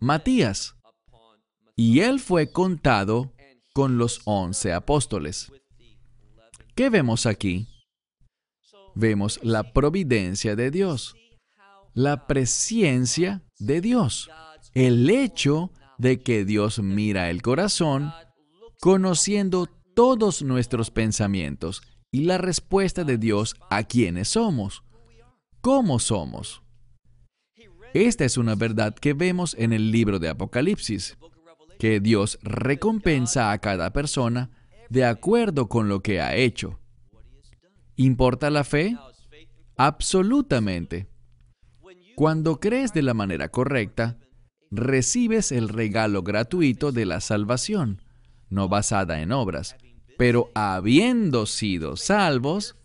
Matías, 0.00 0.76
y 1.76 2.00
él 2.00 2.20
fue 2.20 2.52
contado 2.52 3.32
con 3.72 3.96
los 3.96 4.20
once 4.24 4.72
apóstoles. 4.72 5.50
¿Qué 6.74 6.90
vemos 6.90 7.24
aquí? 7.24 7.68
Vemos 8.94 9.40
la 9.42 9.72
providencia 9.72 10.56
de 10.56 10.70
Dios, 10.70 11.16
la 11.94 12.26
presencia 12.26 13.42
de 13.58 13.80
Dios, 13.80 14.30
el 14.74 15.08
hecho 15.08 15.72
de 15.96 16.20
que 16.20 16.44
Dios 16.44 16.80
mira 16.80 17.30
el 17.30 17.40
corazón, 17.42 18.12
conociendo 18.80 19.66
todos 19.94 20.42
nuestros 20.42 20.90
pensamientos 20.90 21.82
y 22.10 22.24
la 22.24 22.38
respuesta 22.38 23.04
de 23.04 23.18
Dios 23.18 23.56
a 23.70 23.82
quienes 23.84 24.28
somos, 24.28 24.84
cómo 25.60 25.98
somos. 25.98 26.62
Esta 27.94 28.24
es 28.24 28.36
una 28.36 28.54
verdad 28.54 28.94
que 28.94 29.14
vemos 29.14 29.54
en 29.58 29.72
el 29.72 29.90
libro 29.90 30.18
de 30.18 30.28
Apocalipsis, 30.28 31.16
que 31.78 32.00
Dios 32.00 32.38
recompensa 32.42 33.50
a 33.50 33.58
cada 33.58 33.92
persona 33.92 34.50
de 34.88 35.04
acuerdo 35.04 35.68
con 35.68 35.88
lo 35.88 36.00
que 36.00 36.20
ha 36.20 36.34
hecho. 36.34 36.78
¿Importa 37.96 38.50
la 38.50 38.64
fe? 38.64 38.96
Absolutamente. 39.76 41.08
Cuando 42.14 42.58
crees 42.60 42.92
de 42.92 43.02
la 43.02 43.14
manera 43.14 43.48
correcta, 43.48 44.18
recibes 44.70 45.52
el 45.52 45.68
regalo 45.68 46.22
gratuito 46.22 46.92
de 46.92 47.06
la 47.06 47.20
salvación, 47.20 48.02
no 48.50 48.68
basada 48.68 49.20
en 49.20 49.32
obras, 49.32 49.76
pero 50.16 50.50
habiendo 50.54 51.46
sido 51.46 51.96
salvos, 51.96 52.76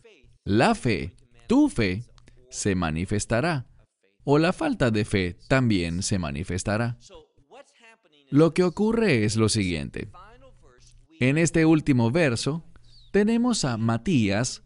la 0.44 0.76
fe, 0.76 1.16
tu 1.48 1.70
fe, 1.70 2.04
se 2.50 2.76
manifestará. 2.76 3.66
O 4.24 4.38
la 4.38 4.54
falta 4.54 4.92
de 4.92 5.04
fe 5.06 5.38
también 5.48 6.04
se 6.04 6.20
manifestará. 6.20 6.98
Lo 8.30 8.54
que 8.54 8.64
ocurre 8.64 9.26
es 9.26 9.36
lo 9.36 9.50
siguiente. 9.50 10.10
En 11.20 11.38
este 11.38 11.66
último 11.66 12.12
verso, 12.12 12.64
tenemos 13.12 13.66
a 13.66 13.78
Matías 13.78 14.64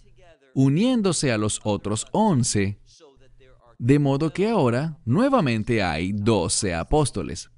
uniéndose 0.53 1.31
a 1.31 1.37
los 1.37 1.59
otros 1.63 2.07
once, 2.11 2.79
de 3.77 3.99
modo 3.99 4.33
que 4.33 4.47
ahora 4.47 4.97
nuevamente 5.05 5.83
hay 5.83 6.11
doce 6.11 6.73
apóstoles. 6.73 7.51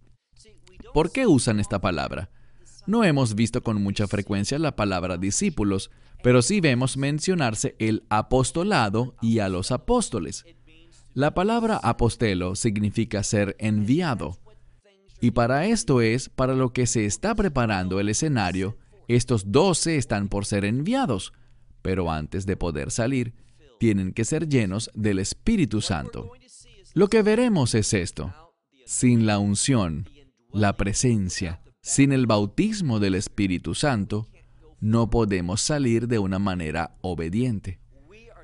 ¿Por 0.94 1.12
qué 1.12 1.26
usan 1.26 1.60
esta 1.60 1.80
palabra? 1.80 2.30
No 2.90 3.04
hemos 3.04 3.36
visto 3.36 3.62
con 3.62 3.84
mucha 3.84 4.08
frecuencia 4.08 4.58
la 4.58 4.76
palabra 4.76 5.20
discípulos, 5.20 5.92
pero 6.24 6.42
sí 6.42 6.60
vemos 6.60 6.98
mencionarse 6.98 7.76
el 7.78 8.02
apostolado 8.10 9.16
y 9.22 9.38
a 9.38 9.48
los 9.48 9.72
apóstoles. 9.72 10.44
La 11.14 11.36
palabra 11.36 11.78
apostelo 11.84 12.56
significa 12.56 13.22
ser 13.22 13.56
enviado. 13.60 14.40
Y 15.22 15.30
para 15.30 15.68
esto 15.68 16.02
es 16.02 16.30
para 16.30 16.56
lo 16.56 16.74
que 16.74 16.88
se 16.88 17.06
está 17.06 17.36
preparando 17.36 18.00
el 18.00 18.10
escenario. 18.10 18.76
Estos 19.08 19.52
doce 19.52 19.98
están 19.98 20.28
por 20.28 20.48
ser 20.48 20.66
enviados, 20.66 21.32
pero 21.84 22.10
antes 22.10 22.48
de 22.48 22.58
poder 22.58 22.90
salir, 22.90 23.36
tienen 23.80 24.14
que 24.14 24.26
ser 24.26 24.50
llenos 24.50 24.90
del 24.96 25.20
Espíritu 25.20 25.82
Santo. 25.82 26.32
Lo 26.96 27.08
que 27.08 27.22
veremos 27.22 27.76
es 27.76 27.94
esto. 27.94 28.34
Sin 28.88 29.28
la 29.28 29.38
unción, 29.38 30.10
la 30.52 30.76
presencia, 30.76 31.62
sin 31.90 32.12
el 32.12 32.28
bautismo 32.28 33.00
del 33.00 33.16
Espíritu 33.16 33.74
Santo, 33.74 34.28
no 34.80 35.10
podemos 35.10 35.60
salir 35.60 36.08
de 36.08 36.20
una 36.20 36.38
manera 36.38 36.96
obediente. 37.02 37.80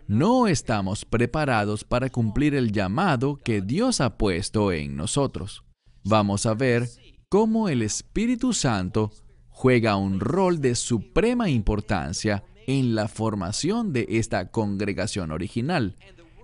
No 0.07 0.47
estamos 0.47 1.05
preparados 1.05 1.83
para 1.83 2.09
cumplir 2.09 2.55
el 2.55 2.71
llamado 2.71 3.35
que 3.35 3.61
Dios 3.61 4.01
ha 4.01 4.17
puesto 4.17 4.71
en 4.71 4.95
nosotros. 4.95 5.63
Vamos 6.03 6.47
a 6.47 6.55
ver 6.55 6.89
cómo 7.29 7.69
el 7.69 7.83
Espíritu 7.83 8.51
Santo 8.51 9.11
juega 9.49 9.95
un 9.95 10.19
rol 10.19 10.59
de 10.59 10.73
suprema 10.73 11.47
importancia 11.47 12.43
en 12.65 12.95
la 12.95 13.07
formación 13.07 13.93
de 13.93 14.07
esta 14.09 14.49
congregación 14.49 15.29
original. 15.29 15.97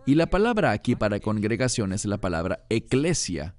Y 0.06 0.14
la 0.14 0.28
palabra 0.28 0.70
aquí 0.70 0.96
para 0.96 1.20
congregación 1.20 1.94
es 1.94 2.06
la 2.06 2.20
palabra 2.20 2.64
eclesia, 2.70 3.56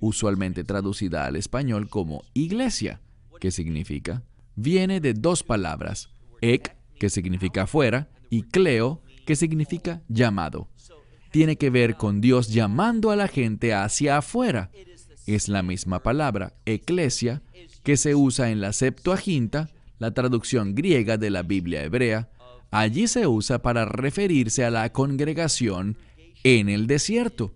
usualmente 0.00 0.64
traducida 0.64 1.26
al 1.26 1.36
español 1.36 1.88
como 1.88 2.22
iglesia. 2.34 3.00
¿Qué 3.40 3.50
significa? 3.50 4.22
Viene 4.54 5.00
de 5.00 5.14
dos 5.14 5.42
palabras, 5.42 6.10
ek, 6.40 6.76
que 6.98 7.10
significa 7.10 7.66
fuera, 7.66 8.08
y 8.30 8.42
cleo, 8.42 9.02
que 9.26 9.36
significa 9.36 10.02
llamado. 10.08 10.68
Tiene 11.30 11.56
que 11.56 11.70
ver 11.70 11.96
con 11.96 12.20
Dios 12.20 12.48
llamando 12.48 13.10
a 13.10 13.16
la 13.16 13.28
gente 13.28 13.74
hacia 13.74 14.18
afuera. 14.18 14.70
Es 15.26 15.48
la 15.48 15.62
misma 15.62 16.02
palabra, 16.02 16.54
eclesia, 16.64 17.42
que 17.82 17.96
se 17.96 18.14
usa 18.14 18.50
en 18.50 18.60
la 18.60 18.72
Septuaginta, 18.72 19.68
la 19.98 20.12
traducción 20.12 20.74
griega 20.74 21.18
de 21.18 21.30
la 21.30 21.42
Biblia 21.42 21.82
hebrea. 21.82 22.30
Allí 22.70 23.06
se 23.06 23.26
usa 23.26 23.60
para 23.60 23.84
referirse 23.84 24.64
a 24.64 24.70
la 24.70 24.90
congregación 24.92 25.98
en 26.42 26.68
el 26.68 26.86
desierto 26.86 27.52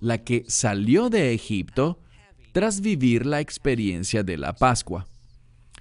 la 0.00 0.18
que 0.18 0.44
salió 0.48 1.10
de 1.10 1.32
Egipto 1.32 2.00
tras 2.52 2.80
vivir 2.80 3.26
la 3.26 3.40
experiencia 3.40 4.22
de 4.22 4.36
la 4.36 4.54
Pascua. 4.54 5.06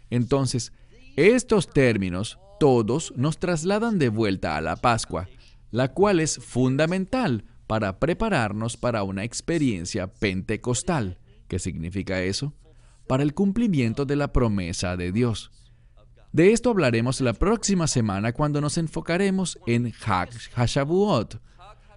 Entonces, 0.09 0.72
estos 1.15 1.70
términos 1.70 2.38
todos 2.59 3.13
nos 3.15 3.39
trasladan 3.39 3.97
de 3.97 4.09
vuelta 4.09 4.55
a 4.55 4.61
la 4.61 4.76
Pascua, 4.76 5.28
la 5.72 5.93
cual 5.93 6.20
es 6.20 6.38
fundamental 6.38 7.45
para 7.67 7.99
prepararnos 7.99 8.78
para 8.78 9.03
una 9.03 9.24
experiencia 9.24 10.07
pentecostal. 10.07 11.17
¿Qué 11.47 11.59
significa 11.59 12.22
eso? 12.22 12.53
Para 13.07 13.24
el 13.24 13.34
cumplimiento 13.34 14.05
de 14.05 14.15
la 14.15 14.34
promesa 14.34 14.97
de 14.97 15.11
Dios. 15.11 15.51
De 16.32 16.51
esto 16.51 16.70
hablaremos 16.70 17.22
la 17.22 17.34
próxima 17.34 17.88
semana 17.88 18.34
cuando 18.34 18.61
nos 18.61 18.78
enfocaremos 18.78 19.57
en 19.65 19.91
Hag 20.05 20.30
HaShavuot, 20.53 21.41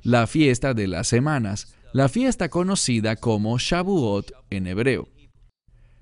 la 0.03 0.27
fiesta 0.27 0.73
de 0.73 0.89
las 0.89 1.07
semanas, 1.07 1.75
la 1.93 2.09
fiesta 2.09 2.49
conocida 2.49 3.17
como 3.17 3.59
Shavuot 3.59 4.33
en 4.51 4.67
hebreo. 4.67 5.09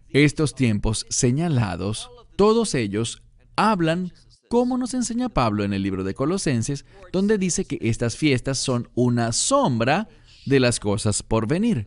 Estos 0.09 0.55
tiempos 0.55 1.07
señalados, 1.09 2.11
todos 2.36 2.74
ellos 2.74 3.22
hablan 3.57 4.12
como 4.49 4.78
nos 4.78 4.95
enseña 4.95 5.28
Pablo 5.28 5.62
en 5.62 5.72
el 5.72 5.82
libro 5.82 6.03
de 6.03 6.14
Colosenses, 6.14 6.84
donde 7.12 7.38
dice 7.38 7.64
que 7.64 7.78
estas 7.80 8.16
fiestas 8.16 8.59
son 8.59 8.88
una 8.95 9.32
sombra 9.32 10.09
de 10.47 10.59
las 10.59 10.80
cosas 10.80 11.22
por 11.22 11.47
venir. 11.47 11.86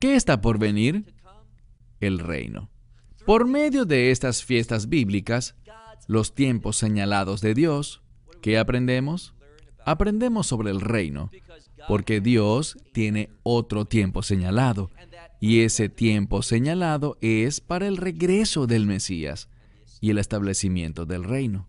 ¿Qué 0.00 0.14
está 0.14 0.40
por 0.40 0.58
venir? 0.58 1.14
El 2.00 2.18
reino. 2.18 2.70
Por 3.26 3.46
medio 3.46 3.84
de 3.84 4.10
estas 4.10 4.44
fiestas 4.44 4.88
bíblicas, 4.88 5.56
los 6.06 6.34
tiempos 6.34 6.76
señalados 6.76 7.42
de 7.42 7.52
Dios, 7.52 8.02
¿qué 8.40 8.56
aprendemos? 8.56 9.34
Aprendemos 9.84 10.46
sobre 10.46 10.70
el 10.70 10.80
reino, 10.80 11.30
porque 11.88 12.20
Dios 12.20 12.76
tiene 12.92 13.30
otro 13.42 13.86
tiempo 13.86 14.22
señalado, 14.22 14.90
y 15.40 15.60
ese 15.60 15.88
tiempo 15.88 16.42
señalado 16.42 17.16
es 17.20 17.60
para 17.60 17.88
el 17.88 17.96
regreso 17.96 18.66
del 18.66 18.86
Mesías 18.86 19.48
y 20.00 20.10
el 20.10 20.18
establecimiento 20.18 21.06
del 21.06 21.24
reino. 21.24 21.66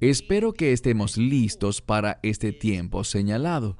Espero 0.00 0.52
que 0.52 0.72
estemos 0.72 1.16
listos 1.16 1.80
para 1.80 2.20
este 2.22 2.52
tiempo 2.52 3.02
señalado, 3.04 3.76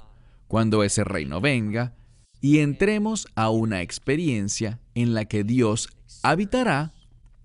cuando 0.48 0.82
ese 0.82 1.04
reino 1.04 1.40
venga 1.40 1.94
y 2.40 2.58
entremos 2.58 3.26
a 3.34 3.50
una 3.50 3.82
experiencia 3.82 4.80
en 4.94 5.14
la 5.14 5.26
que 5.26 5.44
Dios 5.44 5.88
habitará 6.22 6.92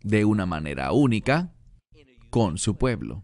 de 0.03 0.26
una 0.26 0.45
manera 0.45 0.91
única 0.91 1.53
con 2.30 2.57
su 2.57 2.78
pueblo. 2.78 3.24